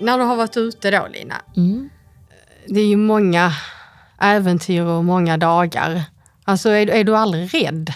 [0.00, 1.90] När du har varit ute då Lina, Mm.
[2.66, 3.52] det är ju många
[4.20, 6.02] äventyr och många dagar.
[6.44, 7.92] Alltså är, är du aldrig rädd?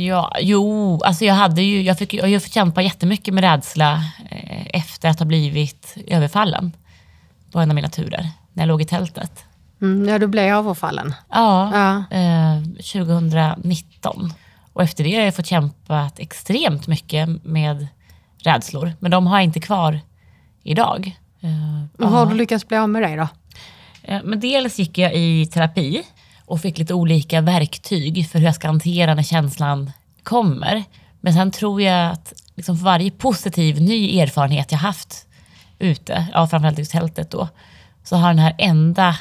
[0.00, 4.66] Ja, jo, alltså jag hade ju, jag fick, jag fick kämpa jättemycket med rädsla eh,
[4.72, 6.72] efter att ha blivit överfallen
[7.52, 9.44] på en av mina turer, när jag låg i tältet.
[9.82, 11.14] Mm, ja, du blev överfallen.
[11.30, 11.70] Ja,
[12.10, 12.16] Ja.
[12.16, 12.62] eh,
[13.42, 14.32] 2019.
[14.72, 17.86] Och efter det har jag fått kämpa extremt mycket med
[18.38, 20.00] rädslor, men de har jag inte kvar
[20.62, 21.18] idag.
[21.40, 21.50] Eh,
[21.98, 23.28] Men har du lyckats bli av med det då?
[24.02, 26.02] Eh, Men dels gick jag i terapi
[26.44, 29.90] och fick lite olika verktyg för hur jag ska hantera när känslan
[30.22, 30.84] kommer.
[31.20, 35.26] Men sen tror jag att liksom för varje positiv ny erfarenhet jag haft
[35.78, 37.48] ute, ja, framförallt i tältet då,
[38.04, 39.16] så har den här enda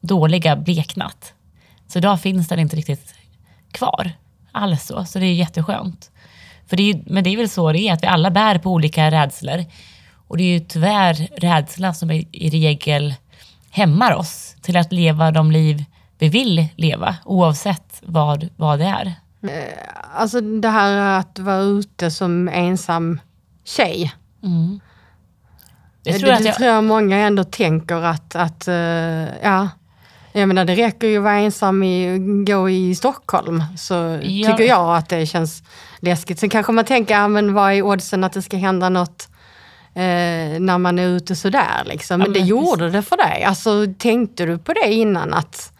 [0.00, 1.34] dåliga bleknat.
[1.86, 3.14] Så idag finns den inte riktigt
[3.72, 4.12] kvar
[4.52, 6.10] alls så, så det är jätteskönt.
[6.66, 8.70] För det är, men det är väl så det är, att vi alla bär på
[8.70, 9.64] olika rädslor.
[10.28, 13.14] Och det är ju tyvärr rädslan som i, i regel
[13.70, 15.84] hämmar oss till att leva de liv
[16.18, 19.14] vi vill leva, oavsett vad, vad det är.
[20.14, 23.20] Alltså det här att vara ute som ensam
[23.64, 24.12] tjej.
[26.02, 28.74] Jag Det, tror det, att jag, tror jag många ändå tänker att, att eh,
[29.42, 29.68] ja.
[30.32, 34.50] Jag menar det räcker ju att vara ensam i, gå i Stockholm så Ja.
[34.50, 35.62] tycker jag att det känns
[36.00, 36.38] läskigt.
[36.38, 39.28] Sen kanske man tänker, ja, men vad är oddsen att det ska hända något
[39.94, 42.18] eh, när man är ute sådär liksom.
[42.18, 43.44] Men, Ja, det men gjorde det för dig.
[43.44, 45.72] Alltså tänkte du på det innan att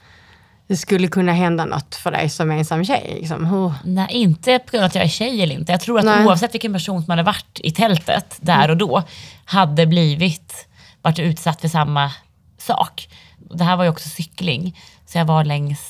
[0.70, 3.16] det skulle kunna hända något för dig som ensam tjej?
[3.20, 3.44] Liksom?
[3.44, 3.72] Hur?
[3.84, 5.72] nej, inte på grund av att jag är tjej eller inte.
[5.72, 6.26] Jag tror att Nej.
[6.26, 9.02] oavsett vilken person som hade varit i tältet där och då,
[9.44, 10.68] hade blivit
[11.02, 12.12] varit utsatt för samma
[12.58, 13.08] sak.
[13.38, 15.80] Det här var ju också cykling, så jag var längs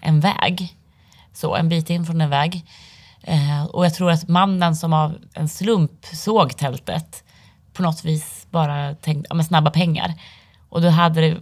[0.00, 0.76] en väg.
[1.32, 2.64] Så, en bit in från en väg.
[3.22, 7.24] Eh, och jag tror att mannen som av en slump såg tältet
[7.72, 10.14] på något vis bara tänkte, ja men snabba pengar.
[10.68, 11.36] Och då hade det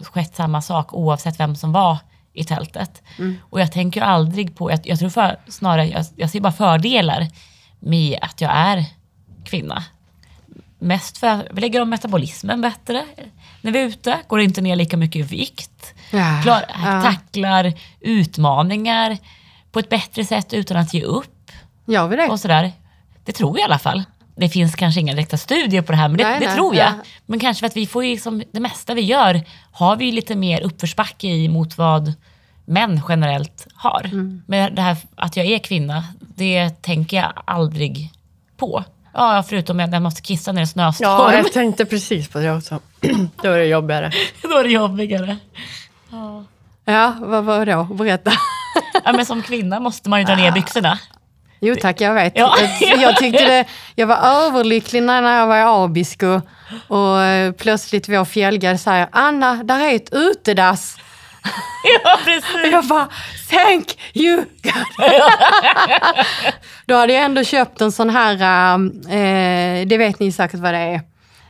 [0.00, 1.98] skett samma sak oavsett vem som var
[2.32, 3.02] i tältet.
[3.50, 7.28] Och jag tänker aldrig på, jag, jag tror för, snarare, jag, jag ser bara fördelar
[7.80, 8.84] med att jag är
[9.44, 9.84] kvinna.
[10.78, 13.04] Mest för att vi lägger om metabolismen bättre
[13.60, 15.94] när vi är ute, går inte ner lika mycket i vikt.
[16.10, 17.02] Ja, Klar, ja.
[17.02, 19.18] Tacklar utmaningar
[19.72, 21.50] på ett bättre sätt utan att ge upp
[21.86, 22.28] Gör vi det?
[22.28, 22.72] och sådär.
[23.24, 24.04] Det tror jag i alla fall.
[24.40, 26.74] Det finns kanske inga direkta studier på det här, men det, Nej, det nej, tror
[26.74, 26.86] jag.
[26.86, 26.94] ja.
[27.26, 29.40] Men kanske för att vi får ju liksom, det mesta vi gör
[29.72, 32.12] har vi lite mer uppförsbacke i mot vad
[32.64, 34.04] män generellt har.
[34.04, 34.42] Mm.
[34.46, 38.12] Men det här att jag är kvinna, det tänker jag aldrig
[38.56, 38.84] på.
[39.14, 41.10] Ja, förutom när jag måste kissa när det är snöstorm.
[41.10, 42.80] Ja, jag tänkte precis på det också.
[43.42, 44.12] Då är det jobbigare.
[44.42, 45.36] Då är det jobbigare.
[46.84, 47.84] Ja, vad var det då?
[47.84, 48.32] Berätta.
[49.04, 50.98] Ja, men som kvinna måste man ju dra ner byxorna.
[51.60, 52.32] Jo tack, jag vet.
[52.36, 52.56] Ja.
[52.80, 56.40] Jag, jag tyckte det, jag var överlycklig när jag var i Abisko
[56.88, 60.96] och eh, plötsligt vår fjällguide säger Anna, där är ett utedass.
[62.04, 62.72] Ja, Och precis.
[62.72, 63.08] jag bara,
[63.50, 65.22] thank you God.
[66.86, 68.34] Då hade jag ändå köpt en sån här,
[69.08, 71.00] eh, det vet ni säkert vad det är,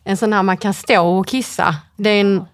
[0.05, 1.75] en sån här man kan stå och kissa.
[1.96, 2.44] Det är en,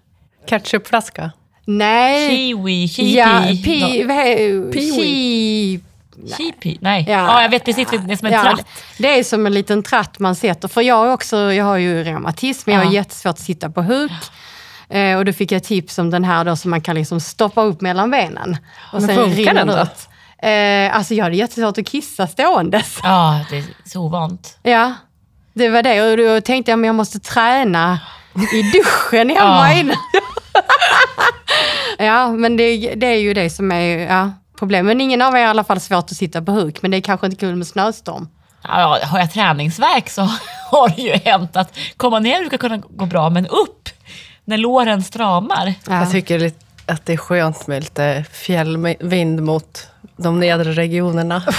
[0.49, 1.31] Ketchupflaska.
[1.65, 3.17] nej, Kiwi, chipi.
[3.17, 4.05] ja, pi,
[4.73, 4.91] Peewee.
[4.95, 5.79] chi,
[6.37, 6.77] Chipi?
[6.81, 7.05] Nej.
[7.07, 7.13] Ja.
[7.13, 7.41] Ja.
[7.41, 7.87] jag vet precis.
[7.89, 8.67] Det är som en Ja, tratt.
[8.97, 10.67] det är som en liten tratt man sätter.
[10.67, 14.11] För jag, också, jag har ju reumatism, jag har jättesvårt att sitta på huk.
[14.89, 17.61] Eh, och då fick jag tips om den här då som man kan liksom stoppa
[17.63, 18.57] upp mellan benen.
[18.93, 19.73] Och Men funkar rinner den då?
[19.81, 20.09] ut.
[20.41, 22.99] Eh, alltså jag hade jättesvårt att kissa ståendes.
[23.03, 24.57] Ja, det är så ovant.
[24.63, 24.93] Ja,
[25.53, 26.01] det var det.
[26.11, 27.99] Och då tänkte jag men jag måste träna
[28.53, 29.79] i duschen hemma Ja.
[29.79, 29.97] innan.
[31.97, 34.85] ja, men det, det är ju det som är ja, problemet.
[34.85, 36.81] Men ingen av er har i alla fall svårt att sitta på huk.
[36.81, 38.27] Men det är kanske inte kul med snöstorm.
[38.63, 40.21] Ja, har jag träningsverk så
[40.71, 43.89] har det ju hänt att komma ner brukar kunna gå bra, men upp
[44.45, 45.73] när låren stramar.
[45.87, 45.99] Ja.
[45.99, 46.51] Jag tycker
[46.85, 51.43] att det är skönt med lite fjällvind mot de nedre regionerna.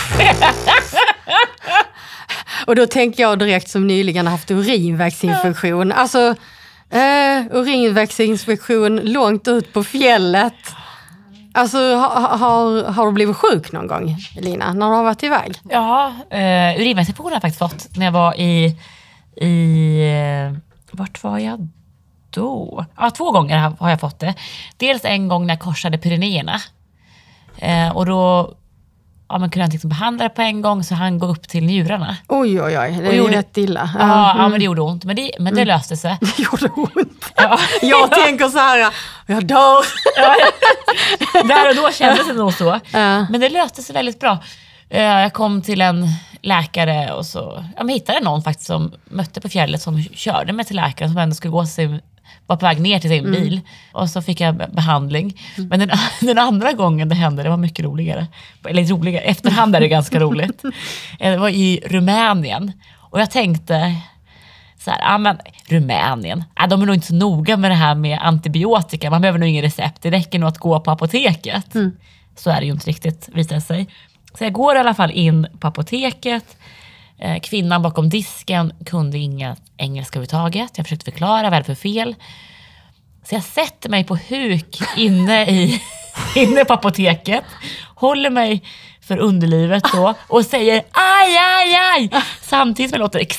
[2.67, 5.93] Och då tänker jag direkt som nyligen haft urinvägsinfektion.
[5.93, 6.35] Alltså
[6.91, 10.55] eh, urinvägsinfektion långt ut på fjället.
[11.59, 15.57] Alltså har, har, har du blivit sjuk någon gång Lina, när du har varit iväg?
[15.71, 18.79] Ja, eh, urinvägsinfektion har jag faktiskt fått när jag var i,
[19.37, 20.01] i
[20.51, 20.59] eh,
[20.91, 21.69] vart var jag
[22.31, 22.85] då?
[22.97, 24.35] Ja, två gånger har- har jag fått det.
[24.77, 26.61] Dels en gång när jag korsade Pyrenéerna.
[27.59, 28.53] Eh, och då
[29.29, 31.65] ja, men kunde inte liksom behandla det på en gång så han gå upp till
[31.65, 32.17] njurarna.
[32.29, 33.91] Oj oj oj, det är gjorde- rätt illa.
[33.99, 36.17] Ja, Ja, ja men det gjorde ont, men det, men det löste sig.
[36.21, 37.33] Det gjorde ont.
[37.37, 37.59] Ja.
[37.83, 38.93] Jag tänker så här,
[39.27, 39.85] jag dör.
[41.49, 42.81] Där och då kändes det nog så.
[42.93, 43.27] Ja.
[43.31, 44.39] Men det löste sig väldigt bra.
[44.91, 46.07] Eh, Jag kom till en
[46.43, 50.65] läkare och så ja, men hittade någon faktiskt som mötte på fjället som körde mig
[50.65, 52.01] till läkaren som ändå skulle gå sin,
[52.49, 53.61] var på väg ner till sin bil.
[53.93, 55.41] Och så fick jag be- behandling.
[55.57, 58.27] Men den, den andra gången det hände, det var mycket roligare.
[58.69, 60.63] Eller roligare, efterhand är det ganska roligt.
[61.21, 62.73] Eh, Det var i Rumänien.
[63.11, 63.95] Och jag tänkte,
[64.79, 67.95] så här, ah, men Rumänien, ah, de är nog inte så noga med det här
[67.95, 69.11] med antibiotika.
[69.11, 71.67] Man behöver nog ingen recept, det räcker nog att gå på apoteket.
[72.37, 73.87] Så är det ju inte riktigt visar sig.
[74.39, 76.57] Så jag går i alla fall in på apoteket.
[77.19, 80.73] Eh, Kvinnan bakom disken kunde inga engelska överhuvudtaget.
[80.77, 82.15] Jag försökte förklara vad det för fel.
[83.25, 85.83] Så jag sätter mig på huk inne, i,
[86.35, 87.45] inne på apoteket,
[87.95, 88.63] håller mig
[89.01, 93.39] för underlivet då och säger aj, aj, aj, samtidigt som jag låter ex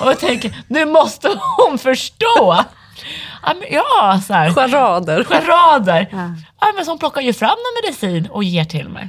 [0.00, 2.64] och jag tänker, nu måste hon förstå.
[3.42, 4.50] Ja, ja så här.
[4.50, 5.24] Charader.
[5.24, 6.08] Charader.
[6.60, 6.72] Ja.
[6.76, 9.08] men så hon plockar ju fram någon medicin och ger till mig.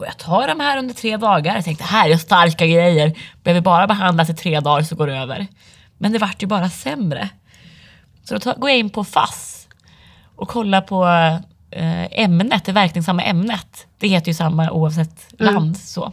[0.00, 1.54] Och jag tar de här under tre dagar.
[1.54, 3.18] Jag tänkte, här är starka grejer.
[3.42, 5.46] Behöver bara behandlas i tre dagar så går det över.
[5.98, 7.28] Men det vart ju bara sämre.
[8.24, 9.68] Så då går jag in på FASS
[10.36, 11.04] och kollar på
[11.70, 13.86] eh, ämnet, det verkningsamma ämnet.
[13.98, 15.78] Det heter ju samma oavsett land.
[15.78, 16.12] Så.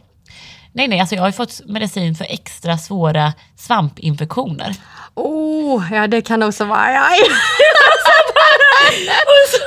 [0.72, 4.76] Nej, nej, alltså jag har fått medicin för extra svåra svampinfektioner.
[5.14, 7.20] Oh, ja det kan också vara, aj, aj.
[9.34, 9.58] Och så,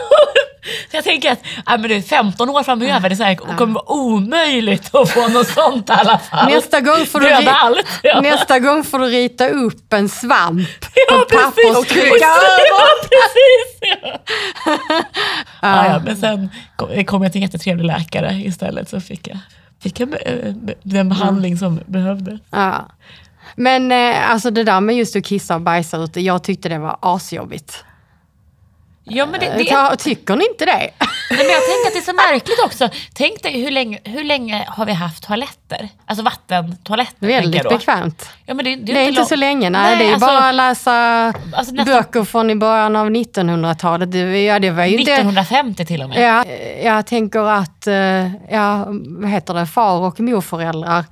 [0.90, 3.30] så jag tänker att ja, men det är 15 år framöver, det är så här,
[3.48, 6.48] det kommer vara omöjligt att få något sånt i alla fall.
[6.52, 7.87] Nästa gång får du, allt.
[8.02, 8.20] Ja.
[8.20, 13.09] nästa gång får du rita upp en svamp Ja, på papper och trycka Ja, över.
[13.09, 13.80] precis.
[14.02, 14.18] Ja.
[15.62, 19.38] Ja, ja, men sen kom, kom jag till en jättetrevlig läkare istället så fick jag,
[19.83, 20.52] fick jag eh,
[20.83, 22.40] den behandling som behövdes.
[22.50, 22.88] Ja.
[23.56, 26.78] Men eh, alltså det där med just att kissa och bajsa ute, jag tyckte det
[26.78, 27.85] var asjobbigt.
[29.12, 30.73] Ja, men det, det, Ta, tycker ni inte det?
[30.73, 30.90] Nej,
[31.31, 32.88] men jag tänker att det är så märkligt också.
[33.14, 35.88] Tänk dig hur länge, hur länge har vi haft toaletter?
[36.07, 37.27] Alltså vattentoaletter.
[37.27, 38.29] Väldigt bekvämt.
[38.46, 39.96] Ja, men det, Det är inte lång- så länge, nej.
[39.99, 40.92] det är alltså, bara att läsa
[41.53, 44.12] alltså nästan- böcker från i början av 1900-talet.
[44.12, 45.12] Det, ja, det var ju inte...
[45.12, 46.20] 1950 till och med.
[46.23, 46.44] Ja,
[46.90, 47.94] jag tänker att, eh,
[48.51, 51.05] ja, vad heter det, far och morföräldrar,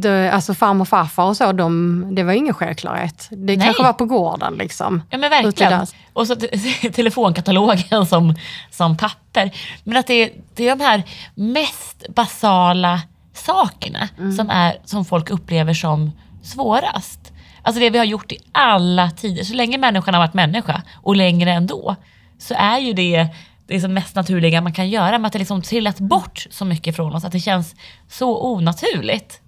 [0.00, 3.26] det, alltså farmor och farfar och så, de, det var ingen självklarhet.
[3.30, 3.60] Det Nej.
[3.66, 5.02] kanske var på gården liksom.
[5.10, 5.86] Ja men verkligen.
[6.12, 8.34] Och så te- telefonkatalogen som,
[8.70, 9.50] som papper.
[9.84, 11.02] Men att det är, det är de här
[11.34, 13.00] mest basala
[13.34, 14.32] sakerna Mm.
[14.32, 16.10] som, är, som folk upplever som
[16.42, 17.32] svårast.
[17.62, 19.44] Alltså det vi har gjort i alla tider.
[19.44, 21.96] Så länge människan har varit människa och längre ändå
[22.38, 23.26] så är ju det
[23.66, 26.64] det är som mest naturliga man kan göra med att det liksom trillat bort så
[26.64, 27.74] mycket från oss att det känns
[28.08, 29.40] så onaturligt.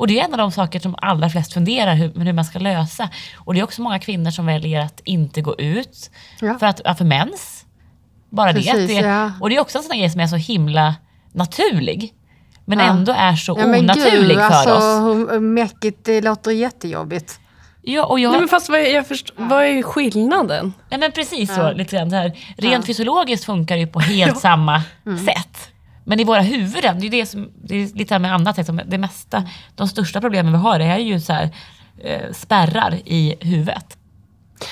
[0.00, 2.58] Och det är en av de saker som allra flest funderar hur, hur man ska
[2.58, 3.08] lösa.
[3.36, 6.10] Och det är också många kvinnor som väljer att inte gå ut
[6.40, 6.58] Ja.
[6.58, 7.64] för, att, för mens.
[8.30, 9.06] Bara det, Precis, det.
[9.06, 9.32] ja.
[9.40, 10.94] Och det är också en sån här grej som är så himla
[11.32, 12.14] naturlig.
[12.64, 12.84] Men Ja.
[12.84, 15.30] ändå är så Ja, onaturlig gud, för alltså, oss.
[15.32, 17.40] hur mäckigt, det låter jättejobbigt.
[17.82, 20.72] Ja, och jag, Nej, men fast vad är, jag först, vad är skillnaden?
[20.88, 22.32] Ja men precis så, lite grann så här.
[22.56, 22.82] Rent Ja.
[22.86, 24.82] fysiologiskt funkar det ju på helt samma
[25.26, 25.69] sätt.
[26.10, 28.80] Men i våra huvuden, det är det som, det är lite här med annat, liksom,
[28.86, 29.44] det mesta,
[29.74, 31.50] de största problemen vi har är ju så här,
[31.98, 33.98] eh, spärrar i huvudet.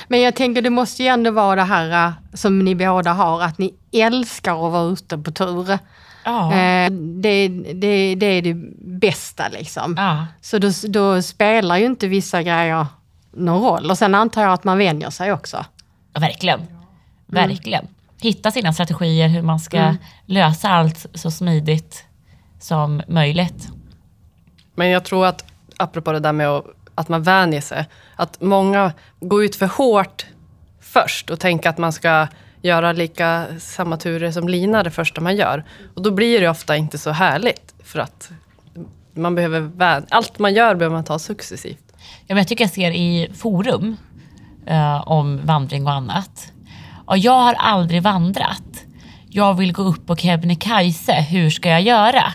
[0.09, 3.43] Men jag tänker det måste ju ändå vara det här äh, som ni båda har,
[3.43, 5.79] att ni älskar att vara ute på tur.
[6.25, 6.53] Ja.
[6.53, 8.55] Eh, det, det, det är det
[9.01, 9.95] bästa liksom.
[9.99, 10.27] ja.
[10.41, 12.87] Så då, då spelar ju inte vissa grejer
[13.33, 13.91] någon roll.
[13.91, 15.65] Och sen antar jag att man vänjer sig också.
[16.13, 16.61] Ja, verkligen.
[17.27, 17.89] Verkligen.
[18.21, 22.05] Hitta sina strategier hur man ska lösa allt så smidigt
[22.61, 23.69] som möjligt.
[24.75, 25.45] Men jag tror att,
[25.77, 30.27] apropå det där med att, att man vänjer sig, att många går ut för hårt
[30.81, 32.27] först och tänker att man ska
[32.63, 35.65] göra lika samma turer som Lina det första man gör.
[35.95, 38.31] Och då blir det ofta inte så härligt för att
[39.15, 41.85] man behöver vän- allt man gör behöver man ta successivt.
[42.27, 43.97] Ja, men jag tycker jag ser i forum
[44.67, 46.53] eh, om vandring och annat.
[47.09, 48.85] Ja, jag har aldrig vandrat.
[49.29, 51.13] Jag vill gå upp på Kebnekaise.
[51.13, 52.33] Hur ska jag göra?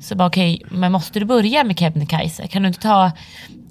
[0.00, 2.46] Så bara okej, men måste du börja med Kebnekaise?
[2.46, 3.10] Kan du inte ta...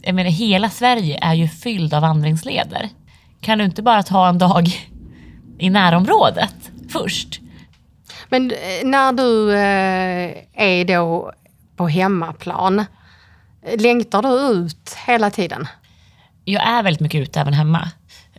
[0.01, 2.89] Jag menar, hela Sverige är ju fylld av vandringsleder.
[3.41, 4.69] Kan du inte bara ta en dag
[5.59, 7.39] i närområdet först?
[8.29, 11.31] Men eh, när du eh, är då
[11.75, 12.85] på hemmaplan,
[13.77, 15.67] längtar du ut hela tiden?
[16.45, 17.89] jag är väldigt mycket ute även hemma.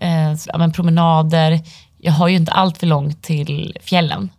[0.05, 1.61] Eh, så, ja, men promenader.
[1.99, 4.31] Jag har ju inte allt för långt till fjällen.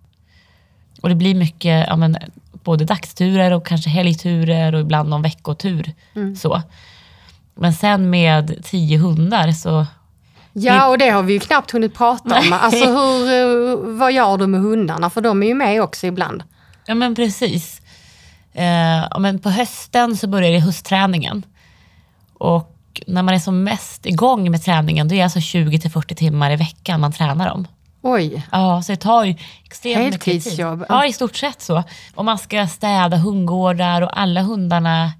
[1.01, 2.17] Och det blir mycket ja, men,
[2.51, 5.93] både dagsturer och kanske helgturer och ibland någon veckotur.
[6.38, 6.62] Så.
[7.56, 9.86] Men sen med tio hundar så
[10.58, 12.54] Ja, och det har vi ju knappt hunnit prata om.
[12.54, 15.10] Alltså hur, eh, vad gör du med hundarna?
[15.10, 16.43] För de är ju med också ibland.
[16.86, 17.82] Ja men precis.
[18.54, 21.45] Eh, men på hösten så börjar det höstträningen.
[22.34, 22.75] Och
[23.08, 26.56] när man är som mest igång med träningen, då är det alltså 20-40 timmar i
[26.56, 27.68] veckan man tränar dem.
[28.02, 30.34] Oj, Ja, så det tar ju extremt mycket tid.
[30.34, 30.86] Heltidsjobb.
[30.89, 31.84] Ja, i stort sett så.
[32.15, 35.12] Och man ska städa hundgårdar och alla hundarna,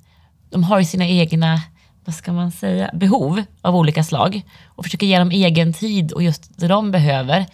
[0.50, 1.62] de har ju sina egna,
[2.06, 4.42] vad ska man säga, behov av olika slag.
[4.66, 7.46] Och försöka ge dem egen tid och just det de behöver.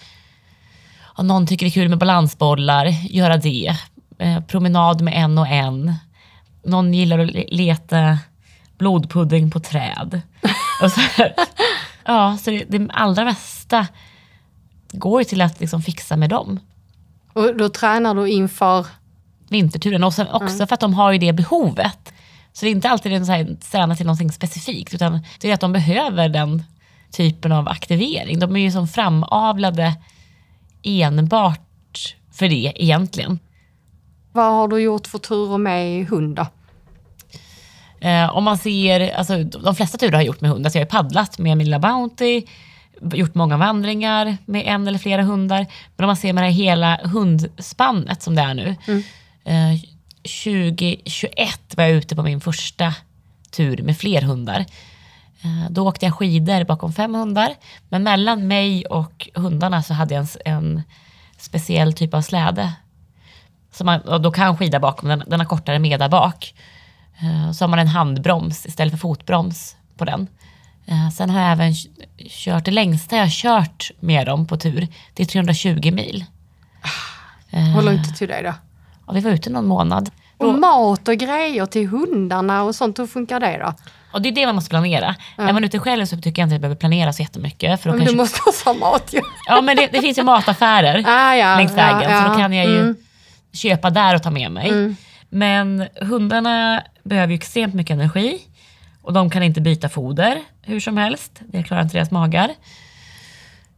[1.03, 3.75] Om någon tycker det är kul med balansbollar, göra det.
[4.19, 5.93] Eh, promenad med en och en.
[6.65, 8.17] Någon gillar att le- leta
[8.81, 10.21] blodpudding på träd.
[10.83, 11.33] Och så här.
[12.05, 13.87] Ja, så det, det allra mesta
[14.91, 16.59] går ju till att liksom fixa med dem.
[17.33, 18.87] och då tränar du inför...
[19.49, 20.03] Vinterturen.
[20.03, 22.13] Och sen också för att de har ju det behovet.
[22.53, 25.53] Så det är inte alltid en så här, träna till någonting specifikt, utan det är
[25.53, 26.63] att de behöver den
[27.11, 28.39] typen av aktivering.
[28.39, 29.93] De är ju som framavlade
[30.83, 33.39] enbart för det egentligen.
[34.31, 36.45] Vad har du gjort för turer med hund då?
[38.01, 40.65] Eh, om man ser, alltså, de flesta turer har jag gjort med hund.
[40.65, 42.41] Alltså, jag har paddlat med min lilla Bounty,
[43.13, 45.65] gjort många vandringar med en eller flera hundar.
[45.95, 48.75] Men om man ser med det här hela hundspannet som det är nu.
[49.45, 49.79] Eh,
[50.45, 52.93] 2021 var jag ute på min första
[53.51, 54.65] tur med fler hundar.
[55.41, 57.55] Eh, då åkte jag skidor bakom fem hundar.
[57.89, 60.81] Men mellan mig och hundarna så hade jag en, en
[61.37, 62.73] speciell typ av släde.
[63.71, 66.53] Så man, och då kan skida bakom, den, den har kortare med där bak.
[67.21, 70.27] Eh, Så har man en handbroms istället för fotbroms på den.
[70.85, 71.73] Eh, Sen har jag även
[72.29, 76.25] kört, det längsta jag har kört med dem på tur, det är 320 mil.
[77.49, 78.53] Hur långt tog det då?
[79.05, 80.09] Och vi var ute någon månad.
[80.37, 83.73] Och mat och grejer till hundarna och sånt, hur funkar det då?
[84.13, 85.15] Och det är det man måste planera.
[85.37, 87.81] Är man ute själv så tycker jag inte att jag behöver planera så jättemycket.
[87.81, 89.21] För då Men kan du måste ha mat ju.
[89.47, 92.37] Ja men det, det finns ju mataffärer Ah, ja, längs vägen ja, så då ja.
[92.37, 92.95] kan jag ju Mm.
[93.53, 94.95] köpa där och ta med mig.
[95.33, 98.39] Men hundarna behöver ju extremt mycket energi
[99.01, 101.41] och de kan inte byta foder hur som helst.
[101.47, 102.51] Det klarar inte deras magar.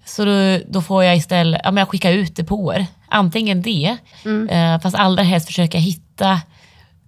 [0.05, 2.86] Så då, då får jag istället ja, men jag skickar ut depåer.
[3.09, 3.97] Antingen det,
[4.49, 6.41] eh, fast allra helst försöka hitta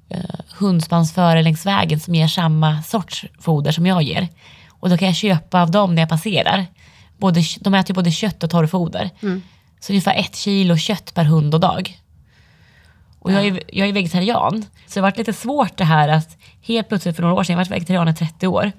[0.09, 0.19] eh,
[0.57, 4.28] hundspansförare längs vägen som ger samma sorts foder som jag ger.
[4.69, 6.65] Och då kan jag köpa av dem när jag passerar.
[7.17, 9.09] Både, de äter ju både kött och torrfoder.
[9.80, 11.97] Så ungefär ett kilo kött per hund och dag.
[13.26, 16.38] Och jag är, jag är vegetarian, så det har varit lite svårt det här att
[16.61, 18.71] helt plötsligt för några år sedan, jag har varit vegetarian i 30 år,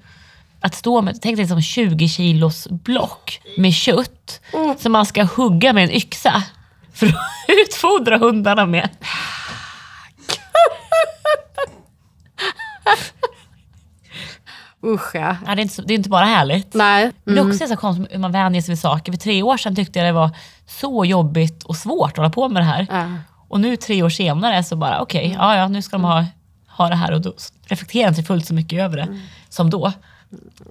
[0.61, 4.41] att stå med, tänk dig som 20 kilos block med kött
[4.79, 6.43] som man ska hugga med en yxa
[6.93, 7.15] för att
[7.49, 8.89] utfodra hundarna med.
[14.85, 15.37] Usch ja.
[15.47, 16.75] Ja, det, är inte, det är inte bara härligt.
[16.75, 17.13] Nej.
[17.25, 17.53] Men det är Mm.
[17.53, 19.13] också så konstigt hur man vänjer sig vid saker.
[19.13, 20.31] För tre år sedan tyckte jag det var
[20.67, 22.87] så jobbigt och svårt att hålla på med det här.
[22.91, 23.07] Ja.
[23.49, 26.25] Och nu tre år senare så bara okej, ja, ja nu ska de ha,
[26.69, 27.33] ha det här och då
[27.67, 29.93] reflekterar jag inte fullt så mycket över det som då.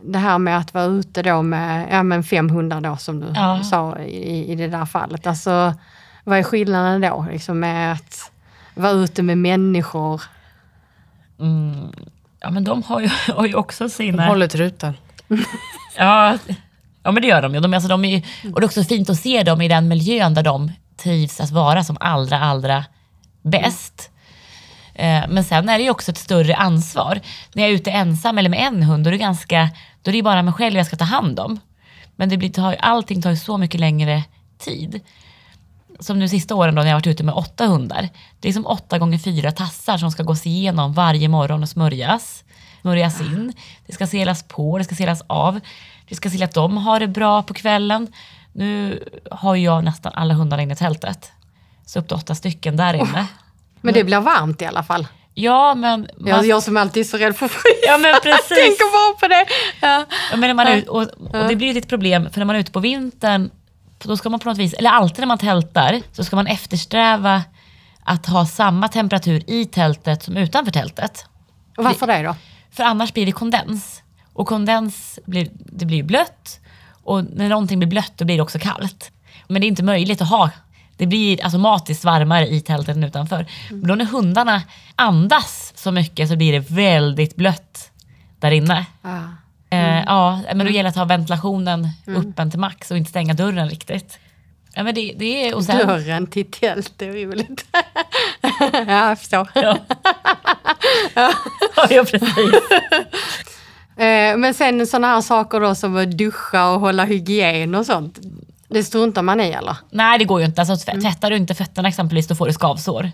[0.03, 3.27] Det här med att vara ute då med ja, men fem hundar då som du
[3.35, 3.63] Ja.
[3.63, 5.27] sa i, i det där fallet.
[5.27, 5.73] Alltså,
[6.23, 8.31] vad är skillnaden då liksom med att
[8.73, 10.21] vara ute med människor?
[11.39, 11.91] Mm.
[12.39, 14.27] Ja men de har ju, har ju också De sina...
[14.27, 14.93] håller truten.
[15.97, 16.37] Ja,
[17.03, 17.59] ja men det gör de ju.
[17.59, 18.21] De, alltså, de är ju.
[18.53, 21.51] Och det är också fint att se dem i den miljön där de trivs att
[21.51, 22.85] vara som allra, allra
[23.41, 24.11] bäst.
[24.95, 25.31] Mm.
[25.33, 27.21] Men sen är det ju också ett större ansvar.
[27.53, 29.69] När jag är ute ensam eller med en hund, då är det, ganska,
[30.01, 31.59] då är det bara mig själv jag ska ta hand om.
[32.15, 34.23] Men det blir, tar, allting tar ju så mycket längre
[34.57, 35.01] tid.
[35.99, 38.09] Som nu sista åren då när jag har varit ute med åtta hundar.
[38.39, 42.43] Det är som åtta gånger fyra tassar som ska gås igenom varje morgon och smörjas.
[42.81, 43.53] Smörjas in.
[43.87, 45.59] Det ska selas på, det ska selas av.
[46.09, 48.07] Det ska se till att de har det bra på kvällen.
[48.55, 51.31] Nu har jag nästan alla hundarna inne i tältet.
[51.85, 53.27] Så upp till åtta stycken där inne.
[53.81, 55.07] Men det blir varmt i alla fall.
[55.33, 55.99] Ja men...
[56.17, 57.77] man- Jag, jag som alltid är så rädd för frysa.
[57.87, 58.47] Ja men precis.
[58.57, 59.45] Tänker bara på det.
[59.81, 60.05] Ja.
[60.31, 61.01] Ja, men när man är, ut- och,
[61.41, 63.49] och det blir ju ett problem för när man är ute på vintern,
[64.03, 67.43] då ska man på något vis, eller alltid när man tältar, så ska man eftersträva
[68.03, 71.25] att ha samma temperatur i tältet som utanför tältet.
[71.77, 72.35] Och varför det då?
[72.71, 74.01] För annars blir det kondens.
[74.33, 76.59] Och kondens blir, det blir blött
[77.05, 79.11] och när någonting blir blött då blir det också kallt.
[79.47, 80.49] Men det är inte möjligt att ha,
[80.97, 83.45] det blir automatiskt varmare i tältet än utanför.
[83.69, 84.61] Men då när hundarna
[84.95, 87.91] andas så mycket så blir det väldigt blött
[88.39, 88.85] där inne.
[89.01, 89.19] Ja.
[89.69, 93.33] Eh, ja, men då gäller det att ha ventilationen öppen till max och inte stänga
[93.33, 94.19] dörren riktigt.
[94.73, 97.65] Ja, men det, det är, och sen, Dörren till tält är roligt.
[98.87, 99.49] ja, jag förstår.
[99.53, 99.77] Ja.
[101.89, 102.31] ja, precis.
[103.97, 108.19] Eh, Men sen sådana här saker då som att duscha och hålla hygien och sånt.
[108.67, 109.77] Det struntar man i eller?
[109.91, 110.61] Nej, det går ju inte.
[110.61, 113.11] Alltså, tvä- tvättar du inte fötterna exempelvis, då får du skavsår.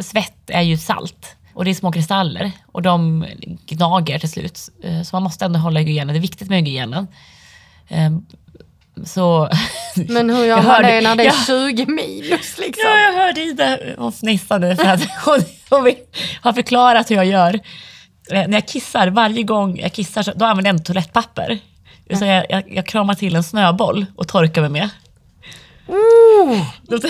[0.00, 3.26] Svett är ju salt och det är små kristaller och de
[3.66, 4.58] gnager till slut.
[4.84, 6.14] Eh, Så man måste ändå hålla hygienen.
[6.14, 7.06] Det är viktigt med hygienen.
[7.88, 8.10] Eh,
[9.04, 9.48] Så...
[10.08, 11.32] Men hur gör Jag man det när det är Ja.
[11.46, 12.84] 20 minus liksom?
[12.86, 15.38] Ja, jag hörde Ida, hon fnissade för att hon,
[15.70, 15.94] hon
[16.40, 17.60] har förklarat hur jag gör.
[18.30, 21.58] Eh, När jag kissar, varje gång jag kissar då använder jag inte toalettpapper.
[22.18, 24.88] Så jag, jag, jag kramar till en snöboll och torkar mig med.
[25.86, 26.66] Oh,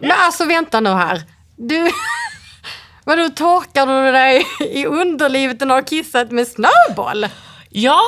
[0.00, 1.22] men alltså vänta nu här.
[1.56, 1.90] Du,
[3.04, 7.26] vadå torkar du dig i underlivet när du har kissat med snöboll?
[7.70, 8.00] Ja,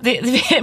[0.00, 0.60] det, det,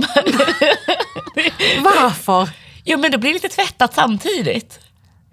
[1.79, 2.49] Varför?
[2.85, 4.79] jo, men då blir det lite tvättat samtidigt.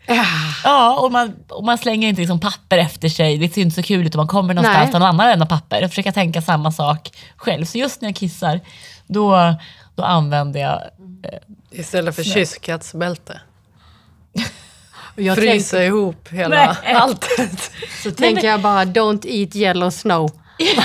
[0.06, 0.24] Ja,
[0.64, 3.38] Ja, och man, och man slänger inte liksom papper efter sig.
[3.38, 5.80] Det ser inte så kul ut om man kommer någonstans och någon annan lämnar papper.
[5.80, 7.64] Jag försöker tänka samma sak själv.
[7.64, 8.60] Så just när jag kissar,
[9.06, 9.54] då,
[9.96, 10.82] då använder jag
[11.70, 13.40] Istället för kysskatsbälte.
[15.14, 16.94] och jag Frysa tänker, ihop hela Nej.
[16.94, 17.70] alltet.
[18.02, 20.30] så tänker jag bara don't eat yellow snow.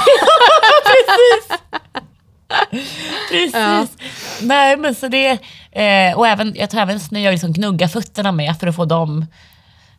[3.31, 3.97] Precis.
[4.41, 5.37] Nej men så det,
[5.71, 8.85] eh, och även, jag tar även snö och liksom gnugga fötterna med för att få
[8.85, 9.25] dem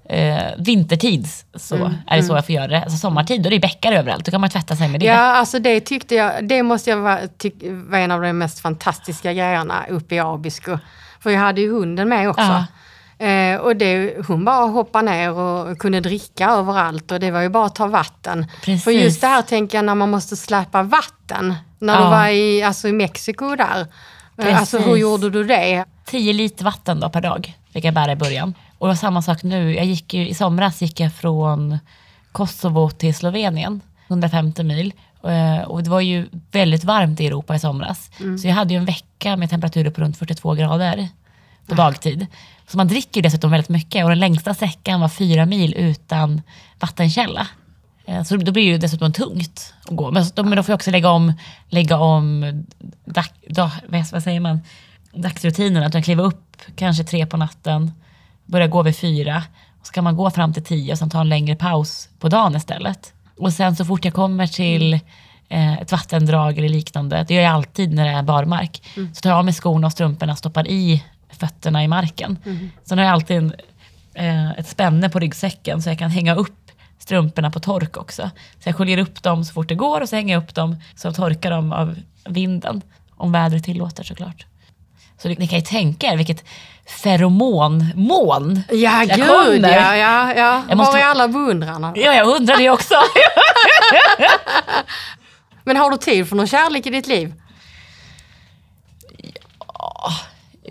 [0.08, 2.82] eh, vintertids så Mm, är det så jag får göra det.
[2.82, 5.06] Alltså sommartid då är det bäckar överallt, då kan man tvätta sig med det.
[5.06, 8.60] Ja, alltså det tyckte jag, det måste jag vara, tyck, var en av de mest
[8.60, 10.78] fantastiska grejerna uppe i Abisko.
[11.20, 12.64] För jag hade ju hunden med också.
[13.18, 17.48] Eh, och det, hon bara hoppade ner och kunde dricka överallt och det var ju
[17.48, 18.46] bara att ta vatten.
[18.64, 18.84] Precis.
[18.84, 21.54] För just det här tänker jag när man måste släpa vatten.
[21.78, 22.10] När du Ja.
[22.10, 23.86] var i, alltså i Mexiko där.
[24.38, 25.00] Eh, Alltså hur Precis.
[25.02, 25.84] gjorde du det?
[26.06, 28.54] 10 liter vatten då per dag fick jag bära i början.
[28.78, 29.74] Och det var samma sak nu.
[29.74, 31.78] Jag gick ju, I somras gick jag från
[32.32, 34.92] Kosovo till Slovenien, 150 mil.
[35.24, 38.10] Eh, Och det var ju väldigt varmt i Europa i somras.
[38.40, 41.08] Så jag hade ju en vecka med temperaturer på runt 42 grader
[41.66, 42.26] på dagtid.
[42.66, 46.42] Så man dricker ju dessutom väldigt mycket och den längsta sträckan var fyra mil utan
[46.80, 47.46] vattenkälla.
[48.04, 50.10] Eh, Så då blir det dessutom tungt att gå.
[50.10, 51.32] Men då, men då får jag också lägga om,
[51.68, 52.40] lägga om
[53.04, 53.70] dag, dag,
[54.12, 54.60] vad säger man?
[55.14, 55.86] dagsrutinerna.
[55.86, 57.92] Att jag kliver upp kanske tre på natten,
[58.46, 59.42] börjar gå vid fyra.
[59.80, 62.28] Och så kan man gå fram till tio och sen ta en längre paus på
[62.28, 63.12] dagen istället.
[63.38, 64.94] Och sen så fort jag kommer till
[65.48, 68.82] eh, ett vattendrag eller liknande, det gör jag alltid när det är barmark,
[69.14, 72.38] så tar jag av mig skorna och strumporna och stoppar i fötterna i marken.
[72.84, 73.52] Sen har jag alltid en,
[74.14, 76.61] eh, ett spänne på ryggsäcken så jag kan hänga upp
[77.02, 78.30] strumporna på tork också.
[78.62, 80.76] Så jag sköljer upp dem så fort det går och så hänger jag upp dem
[80.96, 81.94] så jag torkar dem av
[82.24, 82.82] vinden.
[83.16, 84.46] Om vädret tillåter såklart.
[85.22, 86.44] Så ni, ni kan ju tänka er vilket
[87.02, 89.68] feromonmoln Ja, jag gud kommer.
[89.70, 90.62] ja, ja, ja.
[90.68, 91.92] Jag måste- Var är alla beundrarna?
[91.96, 92.94] Ja, jag undrar det också.
[95.64, 97.34] Men har du tid för någon kärlek i ditt liv?
[99.78, 100.12] Ja,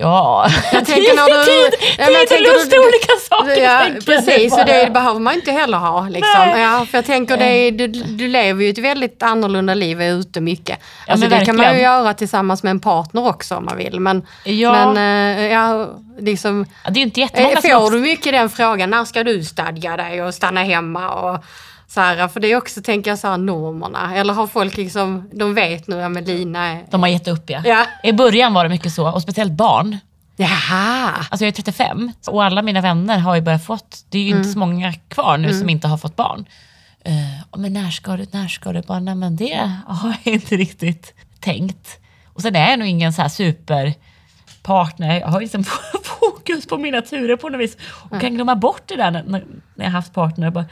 [0.01, 0.51] Jag
[0.85, 1.45] tänker när du...
[1.45, 3.61] tid, tid, Ja, men jag tid tänker och lust är olika saker.
[3.63, 4.53] Ja, precis.
[4.53, 6.07] Och det behöver man inte heller ha.
[6.09, 6.31] Liksom.
[6.37, 6.61] Nej.
[6.61, 10.41] Ja, för jag tänker, det, du, du lever ju ett väldigt annorlunda liv, är ute
[10.41, 10.79] mycket.
[11.07, 11.91] Ja, Alltså, det kan man ju verkligen.
[11.93, 13.99] göra tillsammans med en partner också om man vill.
[13.99, 14.71] Men, Ja.
[14.93, 15.89] men eh, ja,
[16.19, 19.05] liksom, Ja, det är inte eh, jättemånga som får också- du mycket den frågan, när
[19.05, 21.09] ska du stadga dig och stanna hemma?
[21.09, 21.43] Och,
[21.93, 24.15] så här, för det är också, tänker jag, så här, normerna.
[24.15, 26.85] Eller har folk liksom, de vet nu, ja men Lina är...
[26.89, 27.61] De har gett upp ja.
[27.65, 27.85] Ja.
[28.03, 29.97] I början var det mycket så, och speciellt barn.
[30.35, 31.13] Jaha!
[31.29, 34.27] Alltså jag är 35 och alla mina vänner har ju börjat fått, det är ju
[34.27, 34.53] inte Mm.
[34.53, 36.45] så många kvar nu som inte har fått barn.
[37.07, 38.81] Uh, men när ska du, när ska du?
[38.81, 41.99] Bara, nej men det har jag inte riktigt tänkt.
[42.33, 45.63] Och sen är jag nog ingen så här superpartner, jag har liksom
[46.03, 47.77] fokus på mina turer på något vis.
[48.09, 49.43] Och kan glömma bort det där när, när
[49.75, 50.49] när jag haft partner.
[50.49, 50.65] Bara,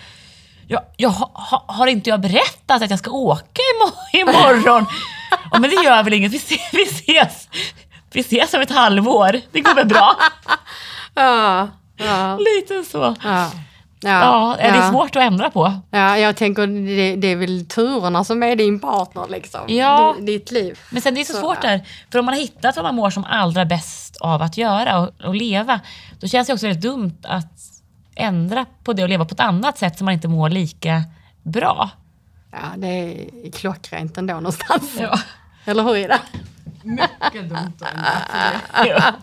[0.70, 4.86] jag, jag, ha, har inte jag berättat att jag ska åka imo- imorgon?
[5.52, 7.48] ja, men det gör väl inget, vi ses, vi ses,
[8.12, 10.16] vi ses om ett halvår, det går väl bra?
[11.16, 11.68] Ja,
[11.98, 13.16] ja, Lite så.
[13.24, 13.52] ja.
[14.02, 14.92] Ja, det är ja.
[14.92, 15.74] svårt att ändra på.
[15.92, 19.62] Ja, jag tänker det, det är väl turerna som är din partner liksom.
[19.68, 20.16] Ja.
[20.20, 20.80] D- ditt liv.
[20.90, 21.70] Men sen det är så, Så, svårt ja.
[21.70, 25.00] där, för om man har hittat vad man mår som allra bäst av att göra
[25.00, 25.80] och, och leva,
[26.20, 27.54] då känns det också väldigt dumt att
[28.20, 31.04] ändra på det och leva på ett annat sätt som man inte mår lika
[31.44, 31.90] bra.
[32.52, 34.98] Ja, det är klockrent ändå någonstans.
[35.00, 35.20] Ja.
[35.66, 36.20] Eller hur är det?
[36.84, 37.74] Mycket dumt
[38.86, 39.14] Ja.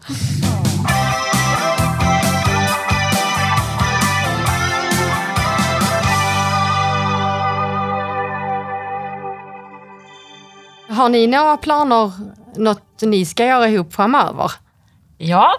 [10.89, 12.13] Har ni några planer,
[12.57, 14.53] något ni ska göra ihop framöver?
[15.19, 15.53] ja,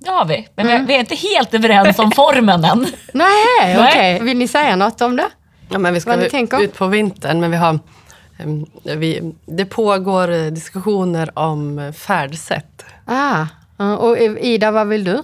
[0.00, 0.48] det har vi.
[0.54, 2.86] Men vi- vi är inte helt överens om formen än.
[3.12, 4.20] Nej, okej.
[4.22, 5.28] Vill ni säga något om det?
[5.68, 6.60] Ja, men vi ska Vad ut- tänker?
[6.62, 7.78] ut på vintern, men vi har...
[8.38, 12.84] em, Vi, det pågår eh, diskussioner om eh, färdsätt.
[13.04, 13.46] Ah,
[13.98, 15.22] och Ida, vad vill du?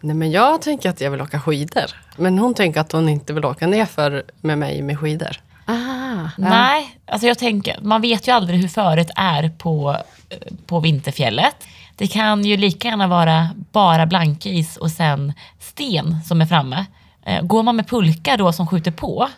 [0.00, 1.84] Nej, men jag tänker att jag vill åka skidor.
[2.16, 5.36] Men hon tänker att hon inte vill åka ner för med mig med skidor.
[5.66, 6.28] Ah, ja.
[6.36, 9.96] Nej, alltså jag tänker, man vet ju aldrig hur föret är på,
[10.28, 11.54] eh, på vinterfjället.
[11.96, 16.86] Det kan ju lika gärna vara bara blankis och sen sten som är framme.
[17.26, 19.28] Eh, Går man med pulka då som skjuter på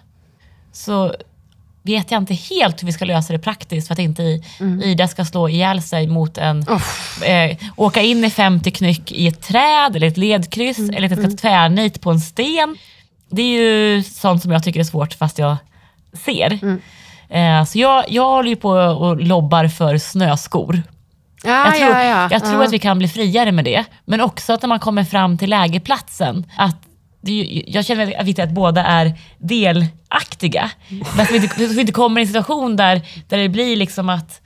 [0.73, 1.15] så
[1.83, 4.43] vet jag inte helt hur vi ska lösa det praktiskt för att inte i-
[4.85, 6.65] Ida ska slå ihjäl sig mot en,
[7.25, 11.17] eh, åka in i 50 knyck i ett träd eller ett ledkryss eller att det
[11.17, 12.77] ska ta tvärnit på en sten.
[13.31, 15.57] Det är ju sånt som jag tycker är svårt fast jag
[16.25, 16.59] ser.
[17.29, 20.83] Eh, så jag, jag håller ju på och lobbar för snöskor.
[21.45, 22.29] Ja, Jag tror, ja, ja.
[22.31, 22.65] jag tror ja.
[22.65, 23.85] att vi kan bli friare med det.
[24.05, 26.77] Men också att när man kommer fram till lägerplatsen, att
[27.21, 30.71] det jag känner att det är viktigt att båda är delaktiga.
[30.89, 34.09] Men att vi inte, vi inte kommer i en situation där, där det blir liksom
[34.09, 34.41] att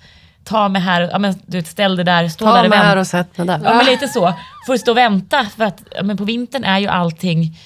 [0.44, 2.86] ta mig här, ja, men, du ställ dig där, stå där Ta och mig vänta.
[2.86, 3.61] här och sätt mig där.
[3.64, 4.34] Ja, men lite så.
[4.66, 5.46] Får stå och vänta.
[5.57, 7.59] För att ja, men på vintern är ju allting...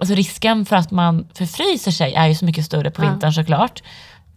[0.00, 3.82] Alltså risken för att man förfryser sig är ju så mycket större på vintern såklart.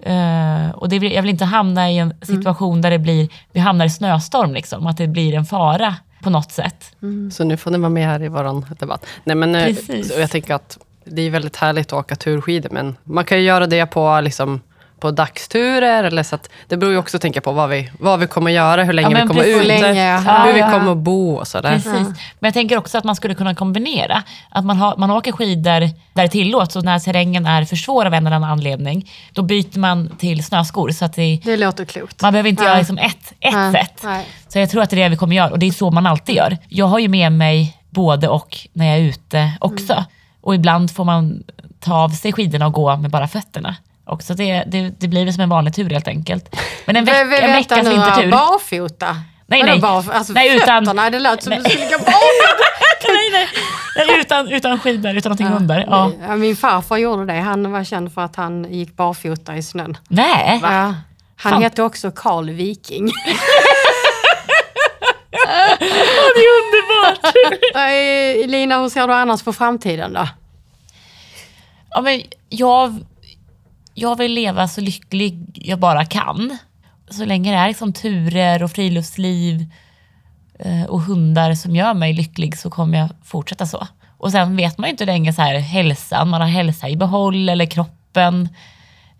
[0.03, 3.59] Eh, och det vill, jag vill inte hamna i en situation där det blir, vi
[3.59, 6.95] hamnar i snöstorm, liksom, att det blir en fara på något sätt.
[7.31, 9.05] Så nu får ni vara med här i vår debatt.
[9.23, 10.17] Nej, men, eh, Precis.
[10.17, 13.67] jag tänker att det är väldigt härligt att åka turskidor, men man kan ju göra
[13.67, 14.61] det på, liksom,
[15.01, 16.03] på dagsturer.
[16.03, 18.51] Eller så att, det beror ju också att tänka på vad vi, vad vi kommer
[18.51, 20.17] göra, hur länge Ja, vi kommer Hur länge, ja.
[20.19, 20.71] hur Ja, vi ja.
[20.71, 21.71] kommer att bo och sådär.
[21.71, 21.93] Precis.
[21.93, 24.23] Men jag tänker också att man skulle kunna kombinera.
[24.49, 25.79] Att man, har, man åker skidor
[26.13, 29.41] där det tillåts och när terrängen är för svår av en eller annan anledning, då
[29.41, 30.89] byter man till snöskor.
[30.91, 32.21] Så att det, Det låter klokt.
[32.21, 32.69] man behöver inte Ja.
[32.69, 34.05] göra liksom ett, ett Nej, sätt.
[34.47, 36.07] Så jag tror att det är det vi kommer göra och det är så man
[36.07, 36.57] alltid gör.
[36.67, 39.93] Jag har ju med mig både och när jag är ute också.
[39.93, 40.03] Mm.
[40.41, 41.43] Och ibland får man
[41.79, 43.75] ta av sig skidorna och gå med bara fötterna.
[44.05, 46.55] Också det, det, det blir väl som en vanlig tur helt enkelt.
[46.85, 48.31] Men en, veck, en veckas vintertur.
[48.31, 49.15] barfota?
[49.47, 49.79] Nej, nej.
[49.79, 51.59] Barf- alltså, Nej, utan- fötterna, det lät som Nej.
[51.63, 52.63] du skulle gå barfota.
[53.07, 53.47] nej, nej,
[54.07, 55.85] nej, utan, utan skidor, utan någonting under.
[55.89, 56.11] Ja.
[56.27, 57.39] Ja, min farfar gjorde det.
[57.39, 59.97] Han var känd för att han gick barfota i snön.
[60.07, 60.93] Nej, Ja.
[61.35, 61.63] Han Fan.
[61.63, 63.11] hette också Karl Viking.
[65.79, 67.33] det är underbart.
[68.49, 70.27] Lina, hur ser du annars på framtiden då?
[71.89, 72.99] Ja, men jag,
[74.01, 76.57] jag vill leva så lycklig jag bara kan.
[77.09, 79.65] Så länge det är liksom turer och friluftsliv
[80.59, 83.87] eh, och hundar som gör mig lycklig så kommer jag fortsätta så.
[84.17, 86.95] Och sen vet man ju inte hur länge så här, hälsan, man har hälsa i
[86.95, 88.49] behåll eller kroppen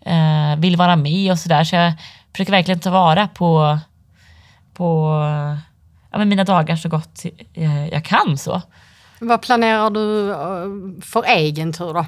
[0.00, 1.64] eh, vill vara med och sådär.
[1.64, 1.92] Så jag
[2.32, 3.78] försöker verkligen ta vara på,
[4.74, 5.18] på
[6.10, 7.24] ja, men mina dagar så gott
[7.54, 8.38] eh, jag kan.
[8.38, 8.62] så.
[9.18, 12.06] Vad planerar du eh, för egen tur då?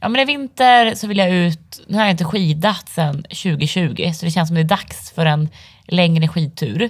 [0.00, 4.12] Ja men i vinter så vill jag ut, nu har jag inte skidat sedan 2020
[4.14, 5.48] så det känns som det är dags för en
[5.86, 6.82] längre skidtur.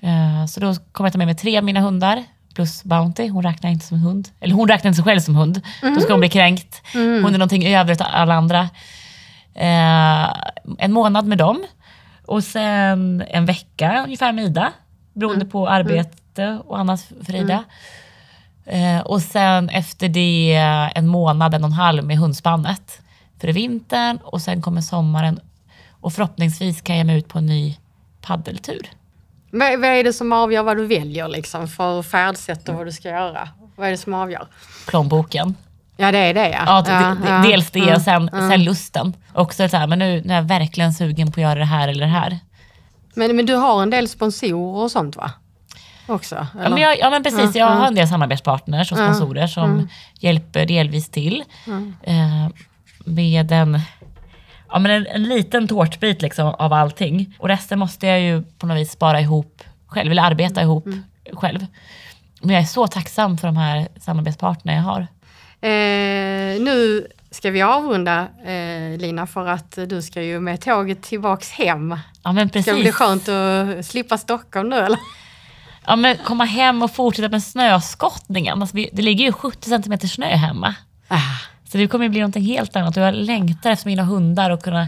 [0.00, 2.24] Eh, Så då kommer jag ta med mig tre av mina hundar
[2.54, 4.28] plus Bounty, hon räknar inte som hund.
[4.40, 5.60] Eller hon räknar inte sig själv som hund.
[5.82, 6.82] Då ska hon bli kränkt.
[7.22, 8.60] Hon är någonting över utav alla andra.
[9.54, 10.34] Eh,
[10.78, 11.64] en månad med dem.
[12.26, 14.72] Och sen en vecka ungefär med Ida.
[15.12, 17.64] Beroende på arbete och annat för Ida.
[18.66, 20.54] Eh, och sen efter det
[20.94, 23.00] en månad, en och en halv med hundspannet.
[23.40, 25.40] För vintern och sen kommer sommaren.
[26.00, 27.76] Och förhoppningsvis kan jag mig ut på en ny
[28.20, 28.90] paddeltur.
[29.50, 32.92] Vad, vad är det som avgör vad du väljer liksom för färdsätt och vad du
[32.92, 33.48] ska göra?
[33.76, 34.46] Vad är det som avgör?
[34.86, 35.54] Plånboken.
[35.96, 36.84] Ja det är det ja.
[36.86, 38.50] Ja, ja, dels det Mm, och sen, mm.
[38.50, 39.16] sen lusten.
[39.32, 41.42] Och så är det så här, men nu, nu är jag verkligen sugen på att
[41.42, 42.38] göra det här eller det här.
[43.14, 45.30] Men, men du har en del sponsorer och sånt va?
[46.06, 46.46] Också?
[46.62, 49.88] Ja men, jag, ja men precis, jag har en del samarbetspartners och sponsorer som Mm.
[50.18, 51.44] hjälper delvis till.
[52.02, 52.48] Eh,
[53.04, 53.80] med en,
[54.68, 57.34] ja, men en, en liten tårtbit liksom av allting.
[57.38, 61.02] Och resten måste jag ju på något vis spara ihop själv, eller arbeta ihop Mm.
[61.32, 61.66] själv.
[62.40, 65.00] Men jag är så tacksam för de här samarbetspartnerna jag har.
[65.60, 71.50] Eh, nu ska vi avrunda eh, Lina för att du ska ju med tåget tillbaks
[71.52, 71.98] hem.
[72.22, 72.94] Ja men Ska det bli precis.
[72.94, 74.98] skönt att slippa Stockholm nu eller?
[75.86, 78.60] Ja, men komma hem och fortsätta med snöskottningen.
[78.62, 80.74] Alltså, vi- det ligger ju 70 centimeter snö hemma.
[81.08, 81.16] Ah.
[81.72, 84.62] Så det kommer ju bli någonting helt annat och jag längtar efter mina hundar och
[84.62, 84.86] kunna...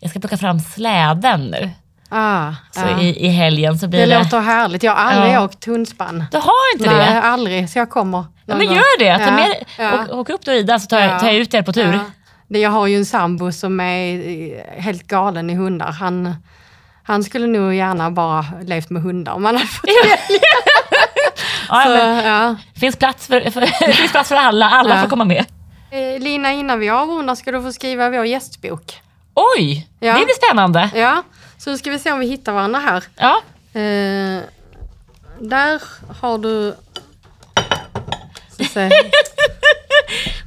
[0.00, 1.70] Jag ska plocka fram släden nu.
[2.08, 3.00] Ah, Så ja.
[3.00, 4.18] i, i helgen så blir Det det...
[4.18, 4.82] låter härligt.
[4.82, 5.44] Jag har aldrig Ja.
[5.44, 6.24] åkt hundspann.
[6.30, 7.22] Du har inte Nej, det?
[7.22, 7.70] aldrig.
[7.70, 8.24] Så jag kommer.
[8.46, 9.24] Ja, men gör det!
[9.24, 10.06] Ta med, ja.
[10.10, 11.18] åk, upp då Ida så tar, jag, Ja.
[11.18, 11.92] tar jag ut er på tur.
[12.48, 12.58] Ja.
[12.58, 15.92] Jag har ju en sambo som är helt galen i hundar.
[15.92, 16.36] Han,
[17.06, 19.90] han skulle nog gärna bara levt med hundar om han hade fått
[21.68, 22.56] Ja, Så, men, ja.
[22.80, 25.02] finns, plats för, för, finns plats för alla, alla Ja.
[25.02, 25.44] får komma med.
[25.90, 29.00] Eh, Lina, innan vi avrundar ska du få skriva vår gästbok.
[29.34, 30.12] Oj, Ja.
[30.18, 30.90] det blir spännande.
[30.94, 31.22] Ja,
[31.58, 33.04] så nu ska vi se om vi hittar varandra här.
[33.16, 33.40] Ja.
[33.80, 34.40] Eh,
[35.40, 35.82] där
[36.20, 36.74] har du...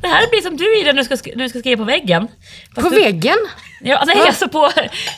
[0.01, 2.27] Det här blir som du Ida nu ska, sk- nu ska skriva på väggen.
[2.75, 3.37] Fast På du, väggen.
[3.81, 4.69] Ja, nej, alltså på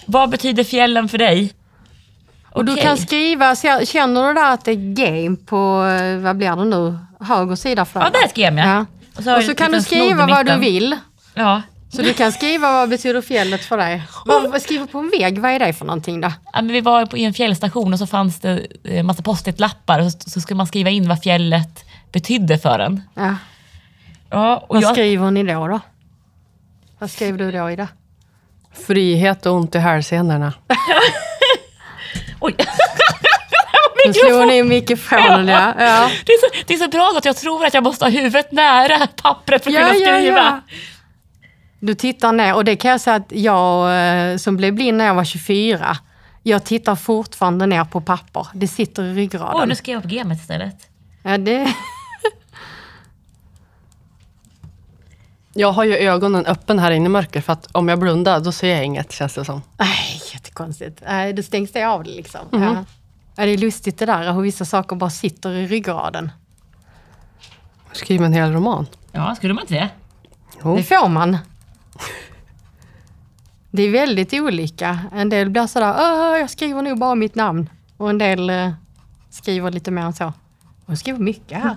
[0.06, 1.54] vad betyder fjällen för dig?
[2.52, 3.56] Och du kan skriva,
[3.86, 7.86] känner du där att det är game på, eh, vad blir det nu, höger sida
[7.94, 8.68] Ja, där skrev jag.
[8.68, 8.86] Ja.
[9.18, 10.98] Och så, Och så kan du skriva vad du vill.
[11.34, 11.62] Ja.
[11.92, 14.04] Så du kan skriva vad betyder fjället för dig.
[14.26, 16.32] Vad, vad skriver på en vägg, vad är det för någonting då?
[16.54, 20.00] ja, men vi var på, i en fjällstation och så fanns det en massa post-it-lappar
[20.00, 23.02] och så, så skulle man skriva in vad fjället betydde för en.
[23.14, 23.36] Ja.
[24.30, 25.68] Ja, och Vad jag, skriver ni då?
[25.68, 25.80] då?
[27.00, 27.88] Vad skriver du då Ida?
[28.88, 30.54] Frihet och ont i hälsenorna.
[32.40, 32.56] oj.
[34.08, 35.74] Nu slår ni mikrofonen ja.
[35.80, 36.10] ja.
[36.26, 38.52] Det, är så, det är så bra att jag tror att jag måste ha huvudet
[38.52, 40.38] nära pappret för att Ja, kunna skriva.
[40.38, 40.62] ja.
[41.80, 43.98] Du tittar ner och det kan jag säga att jag
[44.32, 45.98] eh, som blev blind när jag var 24,
[46.44, 48.48] jag tittar fortfarande ner på papper.
[48.54, 49.70] Det sitter i ryggraden.
[49.70, 50.76] nu skrev jag på gamet istället.
[51.24, 51.74] Ja, det...
[55.60, 58.52] Jag har ju ögonen öppen här inne i mörker för att om jag blundar då
[58.52, 59.62] ser jag inget känns det som.
[59.78, 61.02] Nej, jättekonstigt.
[61.08, 62.40] Nej, det stängs det av det liksom.
[62.52, 62.86] Ja.
[63.36, 66.32] Ja, det är lustigt det där hur vissa saker bara sitter i ryggraden.
[67.92, 68.86] Skriv en hel roman.
[69.12, 69.90] Ja, skulle man inte det?
[70.64, 70.76] Jo.
[70.76, 71.38] Det får man.
[73.72, 75.00] Det är väldigt olika.
[75.14, 77.70] En del blir sådär, "Åh, jag skriver nog bara mitt namn.
[77.98, 78.72] Och en del eh,
[79.30, 80.34] skriver lite mer än så.
[80.86, 81.76] Jag skriver mycket här.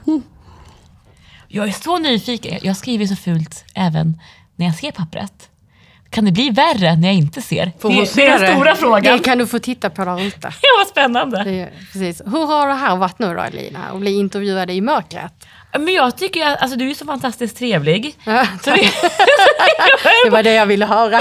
[1.55, 2.59] Jag är så nyfiken.
[2.63, 4.21] Jag skriver så fult även
[4.57, 5.49] när jag ser pappret.
[6.11, 7.73] Kan det bli värre när jag inte ser?
[7.79, 9.17] Får det, det är den stora frågan.
[9.19, 10.41] Det kan du få titta på där ute.
[10.63, 11.45] Ja, vad spännande.
[11.45, 12.23] Det precis.
[12.27, 13.79] Hur har det här varit nu då Elina?
[13.89, 15.33] Att bli intervjuad i mörkret?
[15.73, 18.15] Men jag tycker att alltså, du är så fantastiskt trevlig.
[18.25, 18.77] Ja, Så det,
[20.25, 21.21] det var det jag ville höra.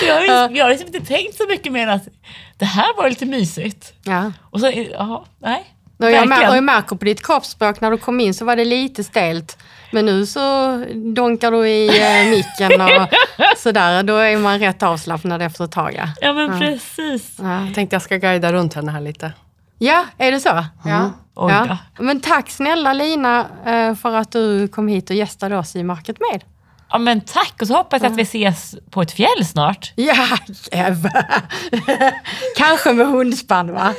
[0.00, 2.08] så jag, har, jag har liksom inte tänkt så mycket mer än att
[2.58, 3.92] det här var lite mysigt.
[4.02, 4.32] Ja.
[4.50, 5.64] Och så, ja, nej.
[5.98, 8.64] Och jag, mär, jag märker på ditt kroppsspråk när du kom in så var det
[8.64, 9.58] lite stelt.
[9.92, 10.40] Men nu så
[11.14, 13.08] donkar du i eh, micken och
[13.56, 14.02] sådär.
[14.02, 15.94] Då är man rätt avslappnad efter ett tag.
[15.96, 17.36] Ja, Ja, men precis.
[17.38, 17.64] ja.
[17.66, 19.32] Jag tänkte jag ska guida runt henne här lite.
[19.78, 20.64] ja är det så?
[20.84, 21.10] Ja.
[21.34, 21.78] Oj ja.
[21.98, 26.16] Men tack snälla Lina eh, för att du kom hit och gästade oss i Market
[26.32, 26.44] med.
[26.90, 27.54] Ja, men tack.
[27.60, 29.92] Och så hoppas jag att vi ses på ett fjäll snart.
[29.96, 30.38] Ja,
[30.70, 31.10] Eva.
[32.56, 33.94] Kanske med hundspann va?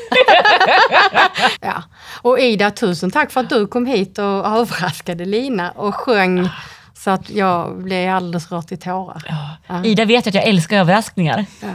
[1.61, 1.83] ja.
[2.21, 6.49] Och Ida, tusen tack för att du kom hit och överraskade Lina och sjöng
[6.93, 9.23] så att jag blev alldeles rört i tårar.
[9.67, 9.85] Ja.
[9.85, 11.45] Ida vet att jag älskar överraskningar.
[11.61, 11.67] Ja,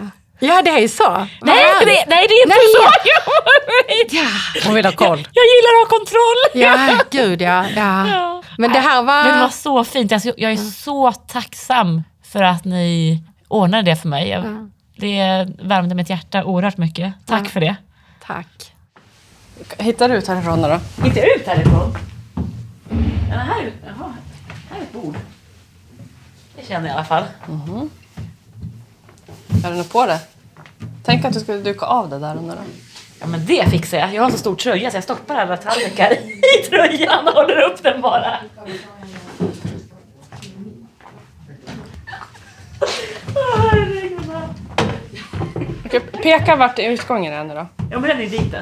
[0.48, 1.26] ja det är så.
[1.42, 2.74] Nej, det, nej, det är inte Nej.
[2.76, 2.82] så!
[3.04, 3.22] Jag,
[4.10, 4.28] Ja,
[4.64, 5.18] Hon vill ha koll.
[5.32, 6.40] jag gillar att ha kontroll.
[6.54, 7.64] ja, gud ja.
[7.76, 8.08] ja.
[8.08, 8.42] Ja.
[8.58, 9.24] Men det här var...
[9.24, 10.10] Men det var så fint.
[10.10, 14.28] Jag, jag är så tacksam för att ni ordnade det för mig.
[14.28, 17.12] Jag, Det värmde mitt hjärta oerhört mycket.
[17.26, 17.48] Tack Ja.
[17.50, 17.76] för det.
[18.26, 18.72] Tack.
[19.78, 20.80] Hittar du ut härifrån då?
[21.06, 21.96] Inte ut härifrån.
[23.30, 24.12] Ja, här, är- jaha,
[24.70, 25.16] här är ett bord.
[26.56, 27.24] Det känner jag i alla fall.
[29.64, 30.18] Är du nog på det?
[31.04, 32.62] Tänk att du skulle duka av det där under då.
[33.20, 34.14] Ja men det fixar jag.
[34.14, 36.12] Jag har så stor tröja så jag stoppar alla tallrikar
[36.58, 38.36] i tröjan och håller upp den bara.
[45.86, 47.66] Okej, peka vart utgången är nu då.
[47.90, 48.54] Ja men den är dit.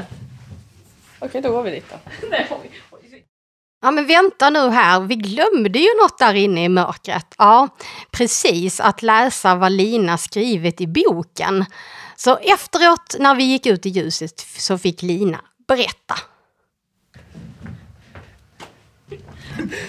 [1.19, 2.29] Okej, då går vi dit då.
[3.83, 7.35] Ja men vänta nu här, vi glömde ju något där inne i mörkret.
[7.39, 7.69] Ja,
[8.11, 11.65] precis, att läsa vad Lina skrivit i boken.
[12.25, 16.15] Så efteråt när vi gick ut i ljuset så fick Lina berätta.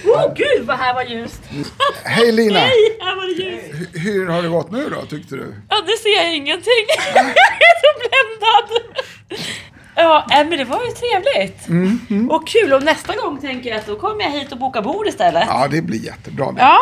[0.05, 1.41] Åh gud vad här var ljust!
[2.03, 2.53] Hej Lina!
[2.53, 3.89] Nej, här var det ljust!
[3.93, 5.55] Hur har det gått nu då, tyckte du?
[5.69, 6.85] Ja, nu ser jag ingenting.
[7.15, 8.95] jag är så bländad.
[10.01, 11.67] Ja, äh, men det var ju trevligt.
[12.31, 12.73] Och kul.
[12.73, 15.43] Och nästa gång tänker jag att då kommer jag hit och bokar bord istället.
[15.47, 16.51] Ja, det blir jättebra.
[16.51, 16.61] det.
[16.61, 16.79] Ja,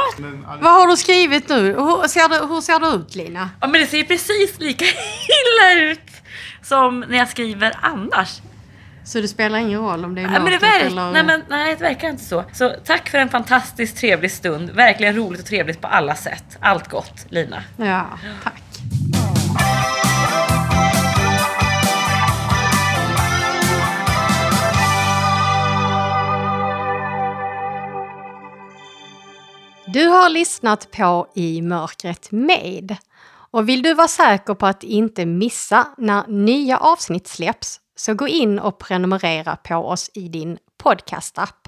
[0.62, 1.62] Vad har du skrivit nu?
[1.74, 3.50] Hur ser det, hur ser det ut Lina?
[3.62, 4.86] ja, men det ser precis lika
[5.40, 6.00] illa ut
[6.64, 8.42] som när jag skriver annars.
[9.06, 11.12] Så det spelar ingen roll om det är Ja, men det verkar, eller...
[11.12, 12.44] nej, men, nej, det verkar inte så.
[12.54, 14.70] Så tack för en fantastiskt trevlig stund.
[14.70, 16.58] Verkligen roligt och trevligt på alla sätt.
[16.60, 17.64] Allt gott, Lina.
[17.78, 18.06] Ja,
[18.44, 18.62] tack.
[29.94, 32.98] Du har lyssnat på I mörkret med.
[33.52, 38.28] Och vill du vara säker på att inte missa när nya avsnitt släpps så gå
[38.28, 41.68] in och prenumerera på oss i din podcastapp.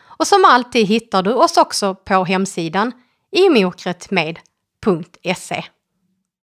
[0.00, 2.92] Och som alltid hittar du oss också på hemsidan
[3.30, 5.64] imokretmed.se.